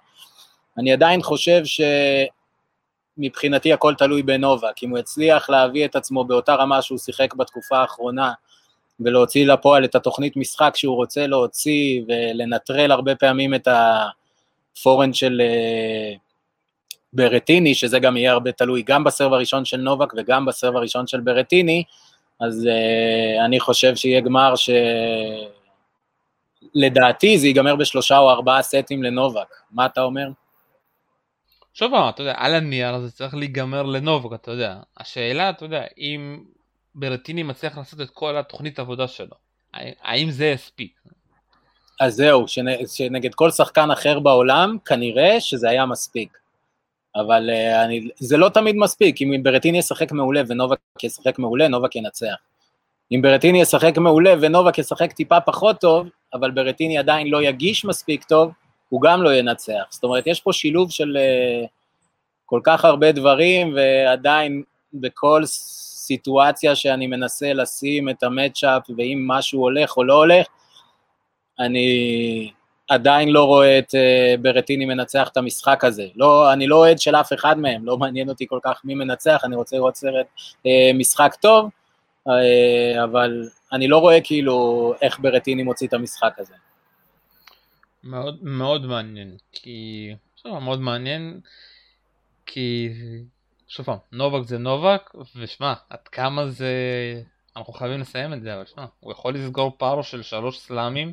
אני 0.77 0.93
עדיין 0.93 1.21
חושב 1.21 1.63
שמבחינתי 3.17 3.73
הכל 3.73 3.93
תלוי 3.97 4.23
בנובק, 4.23 4.83
אם 4.83 4.89
הוא 4.89 4.99
יצליח 4.99 5.49
להביא 5.49 5.85
את 5.85 5.95
עצמו 5.95 6.23
באותה 6.23 6.55
רמה 6.55 6.81
שהוא 6.81 6.97
שיחק 6.97 7.33
בתקופה 7.33 7.77
האחרונה, 7.77 8.31
ולהוציא 8.99 9.45
לפועל 9.45 9.85
את 9.85 9.95
התוכנית 9.95 10.37
משחק 10.37 10.73
שהוא 10.75 10.95
רוצה 10.95 11.27
להוציא, 11.27 12.01
ולנטרל 12.07 12.91
הרבה 12.91 13.15
פעמים 13.15 13.53
את 13.53 13.67
הפורן 13.67 15.13
של 15.13 15.41
אה, 15.43 16.13
ברטיני, 17.13 17.75
שזה 17.75 17.99
גם 17.99 18.17
יהיה 18.17 18.31
הרבה 18.31 18.51
תלוי 18.51 18.81
גם 18.81 19.03
בסרב 19.03 19.33
הראשון 19.33 19.65
של 19.65 19.77
נובק 19.77 20.13
וגם 20.17 20.45
בסרב 20.45 20.75
הראשון 20.75 21.07
של 21.07 21.19
ברטיני, 21.19 21.83
אז 22.39 22.67
uh, 22.67 23.45
אני 23.45 23.59
חושב 23.59 23.95
שיהיה 23.95 24.21
גמר 24.21 24.55
ש... 24.55 24.69
לדעתי 26.75 27.37
זה 27.37 27.47
ייגמר 27.47 27.75
בשלושה 27.75 28.17
או 28.17 28.29
ארבעה 28.29 28.61
סטים 28.61 29.03
לנובק, 29.03 29.55
מה 29.71 29.85
אתה 29.85 30.01
אומר? 30.01 30.27
שוב 31.73 31.93
אתה 31.93 32.21
יודע, 32.21 32.33
על 32.37 32.53
הנייר 32.53 32.99
זה 32.99 33.11
צריך 33.11 33.35
להיגמר 33.35 33.83
לנובק, 33.83 34.33
אתה 34.33 34.51
יודע. 34.51 34.77
השאלה, 34.97 35.49
אתה 35.49 35.65
יודע, 35.65 35.83
אם 35.97 36.43
ברטיני 36.95 37.43
מצליח 37.43 37.77
לעשות 37.77 38.01
את 38.01 38.09
כל 38.09 38.37
התוכנית 38.37 38.79
עבודה 38.79 39.07
שלו, 39.07 39.35
האם 40.01 40.31
זה 40.31 40.45
יספיק? 40.45 41.01
אז 41.99 42.15
זהו, 42.15 42.45
שנגד 42.87 43.33
כל 43.33 43.51
שחקן 43.51 43.91
אחר 43.91 44.19
בעולם, 44.19 44.77
כנראה 44.85 45.39
שזה 45.39 45.69
היה 45.69 45.85
מספיק. 45.85 46.37
אבל 47.15 47.49
uh, 47.49 47.85
אני, 47.85 48.07
זה 48.19 48.37
לא 48.37 48.49
תמיד 48.49 48.75
מספיק, 48.75 49.21
אם 49.21 49.43
ברטיני 49.43 49.77
ישחק 49.77 50.11
מעולה 50.11 50.41
ונובק 50.47 50.77
ישחק 51.03 51.39
מעולה, 51.39 51.67
נובק 51.67 51.95
ינצח. 51.95 52.35
אם 53.11 53.21
ברטיני 53.21 53.61
ישחק 53.61 53.97
מעולה 53.97 54.33
ונובק 54.41 54.77
ישחק 54.77 55.13
טיפה 55.13 55.39
פחות 55.39 55.81
טוב, 55.81 56.07
אבל 56.33 56.51
ברטיני 56.51 56.97
עדיין 56.97 57.27
לא 57.27 57.41
יגיש 57.43 57.85
מספיק 57.85 58.23
טוב, 58.23 58.51
הוא 58.89 59.01
גם 59.01 59.23
לא 59.23 59.33
ינצח. 59.33 59.83
זאת 59.89 60.03
אומרת, 60.03 60.27
יש 60.27 60.39
פה 60.39 60.53
שילוב 60.53 60.91
של 60.91 61.17
uh, 61.17 61.67
כל 62.45 62.59
כך 62.63 62.85
הרבה 62.85 63.11
דברים, 63.11 63.75
ועדיין 63.75 64.63
בכל 64.93 65.41
סיטואציה 65.45 66.75
שאני 66.75 67.07
מנסה 67.07 67.53
לשים 67.53 68.09
את 68.09 68.23
המצ'אפ, 68.23 68.89
ואם 68.97 69.23
משהו 69.27 69.61
הולך 69.61 69.97
או 69.97 70.03
לא 70.03 70.13
הולך, 70.13 70.47
אני 71.59 72.51
עדיין 72.89 73.29
לא 73.29 73.43
רואה 73.43 73.79
את 73.79 73.89
uh, 73.89 74.41
ברטיני 74.41 74.85
מנצח 74.85 75.29
את 75.31 75.37
המשחק 75.37 75.83
הזה. 75.83 76.07
לא, 76.15 76.53
אני 76.53 76.67
לא 76.67 76.75
אוהד 76.75 76.99
של 76.99 77.15
אף 77.15 77.33
אחד 77.33 77.59
מהם, 77.59 77.85
לא 77.85 77.97
מעניין 77.97 78.29
אותי 78.29 78.47
כל 78.47 78.59
כך 78.63 78.81
מי 78.83 78.95
מנצח, 78.95 79.41
אני 79.43 79.55
רוצה 79.55 79.75
לראות 79.75 79.95
סרט 79.95 80.25
uh, 80.37 80.67
משחק 80.93 81.35
טוב, 81.35 81.69
אבל 83.03 83.43
אני 83.73 83.87
לא 83.87 83.97
רואה 83.97 84.21
כאילו 84.23 84.93
איך 85.01 85.19
ברטיני 85.19 85.63
מוציא 85.63 85.87
את 85.87 85.93
המשחק 85.93 86.33
הזה. 86.37 86.53
מאוד 88.03 88.39
מאוד 88.41 88.85
מעניין, 88.85 89.37
כי... 89.51 90.09
שוב, 90.35 90.59
מאוד 90.59 90.79
מעניין, 90.79 91.39
כי... 92.45 92.89
שוב 93.67 93.85
פעם, 93.85 93.97
נובק 94.11 94.47
זה 94.47 94.57
נובק, 94.57 95.11
ושמע, 95.35 95.73
עד 95.89 96.07
כמה 96.07 96.47
זה... 96.47 96.73
אנחנו 97.57 97.73
חייבים 97.73 97.99
לסיים 97.99 98.33
את 98.33 98.41
זה, 98.41 98.55
אבל 98.55 98.65
שמע, 98.65 98.85
הוא 98.99 99.11
יכול 99.11 99.33
לסגור 99.33 99.75
פער 99.77 100.01
של 100.01 100.21
שלוש 100.21 100.59
סלאמים. 100.59 101.11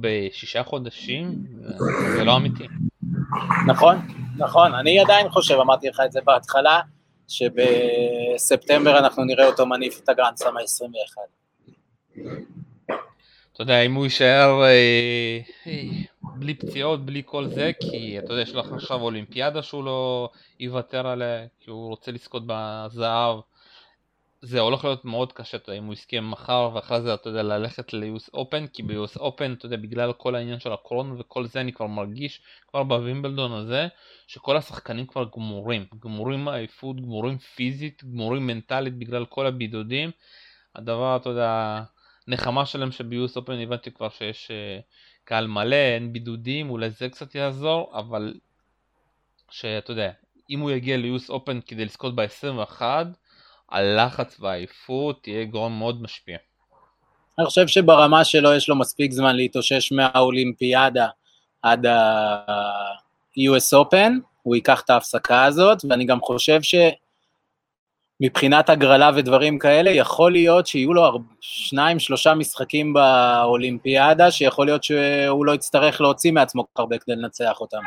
בשישה 0.00 0.62
חודשים, 0.62 1.44
זה 2.16 2.24
לא 2.24 2.36
אמיתי. 2.36 2.66
נכון, 3.66 3.96
נכון, 4.36 4.74
אני 4.74 5.00
עדיין 5.00 5.28
חושב, 5.28 5.54
אמרתי 5.54 5.88
לך 5.88 6.00
את 6.04 6.12
זה 6.12 6.20
בהתחלה, 6.24 6.80
שבספטמבר 7.28 8.98
אנחנו 8.98 9.24
נראה 9.24 9.46
אותו 9.46 9.66
מניף 9.66 10.00
את 10.00 10.08
הגרנדסם 10.08 10.56
ה-21. 10.56 11.18
אתה 13.58 13.62
יודע, 13.62 13.80
אם 13.80 13.94
הוא 13.94 14.04
יישאר 14.04 14.62
אה, 14.62 15.40
אה, 15.66 15.82
בלי 16.22 16.54
פציעות, 16.54 17.06
בלי 17.06 17.22
כל 17.26 17.46
זה, 17.46 17.70
כי 17.80 18.18
אתה 18.18 18.32
יודע, 18.32 18.42
יש 18.42 18.54
לך 18.54 18.72
עכשיו 18.72 19.00
אולימפיאדה 19.00 19.62
שהוא 19.62 19.84
לא 19.84 20.30
יוותר 20.60 21.06
עליה, 21.06 21.46
כי 21.60 21.70
הוא 21.70 21.88
רוצה 21.88 22.12
לזכות 22.12 22.42
בזהב. 22.46 23.40
זה 24.42 24.60
הולך 24.60 24.84
להיות 24.84 25.04
מאוד 25.04 25.32
קשה, 25.32 25.56
אתה 25.56 25.70
יודע, 25.70 25.78
אם 25.78 25.84
הוא 25.84 25.94
יסכים 25.94 26.30
מחר 26.30 26.70
ואחרי 26.74 27.00
זה 27.00 27.14
אתה 27.14 27.28
יודע 27.28 27.42
ללכת 27.42 27.92
ליוס 27.92 28.30
אופן, 28.34 28.66
כי 28.66 28.82
ביוס 28.82 29.16
אופן, 29.16 29.52
אתה 29.52 29.66
יודע, 29.66 29.76
בגלל 29.76 30.12
כל 30.12 30.34
העניין 30.34 30.60
של 30.60 30.72
הקורונה 30.72 31.14
וכל 31.20 31.46
זה 31.46 31.60
אני 31.60 31.72
כבר 31.72 31.86
מרגיש 31.86 32.40
כבר 32.68 32.82
בווימבלדון 32.82 33.52
הזה, 33.52 33.88
שכל 34.26 34.56
השחקנים 34.56 35.06
כבר 35.06 35.24
גמורים, 35.36 35.84
גמורים 36.00 36.44
מעייפות, 36.44 37.00
גמורים 37.00 37.38
פיזית, 37.38 38.04
גמורים 38.04 38.46
מנטלית 38.46 38.98
בגלל 38.98 39.24
כל 39.24 39.46
הבידודים. 39.46 40.10
הדבר, 40.76 41.16
אתה 41.16 41.28
יודע, 41.28 41.82
נחמה 42.28 42.66
שלהם 42.66 42.92
שביוס 42.92 43.36
אופן 43.36 43.52
הבנתי 43.52 43.90
כבר 43.90 44.08
שיש 44.08 44.50
uh, 44.50 44.82
קהל 45.24 45.46
מלא, 45.46 45.76
אין 45.76 46.12
בידודים, 46.12 46.70
אולי 46.70 46.90
זה 46.90 47.08
קצת 47.08 47.34
יעזור, 47.34 47.92
אבל 47.94 48.34
שאתה 49.50 49.90
יודע, 49.90 50.10
אם 50.50 50.60
הוא 50.60 50.70
יגיע 50.70 50.96
ליוס 50.96 51.30
אופן 51.30 51.60
כדי 51.60 51.84
לזכות 51.84 52.14
ב-21, 52.14 52.82
הלחץ 53.70 54.40
והעייפות 54.40 55.22
תהיה 55.22 55.44
גורם 55.44 55.78
מאוד 55.78 56.02
משפיע. 56.02 56.38
אני 57.38 57.46
חושב 57.46 57.66
שברמה 57.66 58.24
שלו 58.24 58.54
יש 58.54 58.68
לו 58.68 58.76
מספיק 58.76 59.12
זמן 59.12 59.36
להתאושש 59.36 59.92
מהאולימפיאדה 59.92 61.06
עד 61.62 61.86
ה-US 61.86 63.74
Open, 63.74 64.12
הוא 64.42 64.56
ייקח 64.56 64.80
את 64.80 64.90
ההפסקה 64.90 65.44
הזאת, 65.44 65.78
ואני 65.90 66.04
גם 66.04 66.20
חושב 66.20 66.62
שמבחינת 68.22 68.70
הגרלה 68.70 69.10
ודברים 69.16 69.58
כאלה, 69.58 69.90
יכול 69.90 70.32
להיות 70.32 70.66
שיהיו 70.66 70.94
לו 70.94 71.18
שניים, 71.40 71.98
שלושה 71.98 72.34
משחקים 72.34 72.92
באולימפיאדה, 72.92 74.30
שיכול 74.30 74.66
להיות 74.66 74.84
שהוא 74.84 75.46
לא 75.46 75.54
יצטרך 75.54 76.00
להוציא 76.00 76.32
מעצמו 76.32 76.66
הרבה 76.76 76.98
כדי 76.98 77.16
לנצח 77.16 77.60
אותם. 77.60 77.80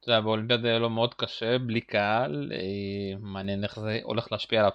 אתה 0.00 0.10
יודע, 0.10 0.20
באולימפיאדה 0.20 0.68
היה 0.68 0.78
לו 0.78 0.90
מאוד 0.90 1.14
קשה, 1.14 1.58
בלי 1.58 1.80
קהל, 1.80 2.52
אה, 2.54 3.18
מעניין 3.20 3.64
איך 3.64 3.80
זה 3.80 3.98
הולך 4.02 4.32
להשפיע 4.32 4.60
עליו. 4.60 4.72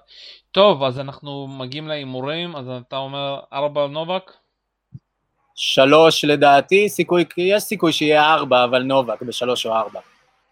טוב, 0.51 0.83
אז 0.83 0.99
אנחנו 0.99 1.47
מגיעים 1.47 1.87
להימורים, 1.87 2.55
אז 2.55 2.65
אתה 2.87 2.97
אומר 2.97 3.39
ארבע 3.53 3.87
נובק? 3.87 4.31
שלוש 5.55 6.25
לדעתי, 6.25 6.89
סיכוי, 6.89 7.25
יש 7.37 7.63
סיכוי 7.63 7.93
שיהיה 7.93 8.33
ארבע, 8.33 8.63
אבל 8.63 8.83
נובק 8.83 9.21
בשלוש 9.21 9.65
או 9.65 9.73
ארבע. 9.75 9.99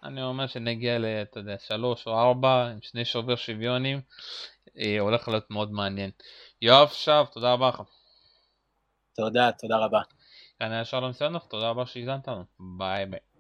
אני 0.06 0.24
אומר 0.24 0.48
שנגיע 0.48 1.00
ל, 1.00 1.06
אתה 1.06 1.40
יודע, 1.40 1.56
שלוש 1.58 2.08
או 2.08 2.20
ארבע, 2.20 2.70
עם 2.72 2.82
שני 2.82 3.06
שובר 3.06 3.36
שוויונים, 3.36 4.02
אה, 4.80 5.00
הולך 5.00 5.28
להיות 5.28 5.52
מאוד 5.52 5.72
מעניין. 5.72 6.12
יואב 6.62 6.88
שב, 6.88 7.26
תודה 7.32 7.54
רבה 7.54 7.70
לך. 7.70 7.82
תודה, 9.16 9.52
תודה 9.52 9.78
רבה. 9.78 10.02
כאן 10.60 10.72
היה 10.72 10.86
שלום 10.86 11.14
סיונוב, 11.14 11.42
תודה 11.50 11.70
רבה 11.70 11.86
שהזנת 11.86 12.28
לנו, 12.28 12.44
ביי 12.78 13.06
ביי. 13.06 13.35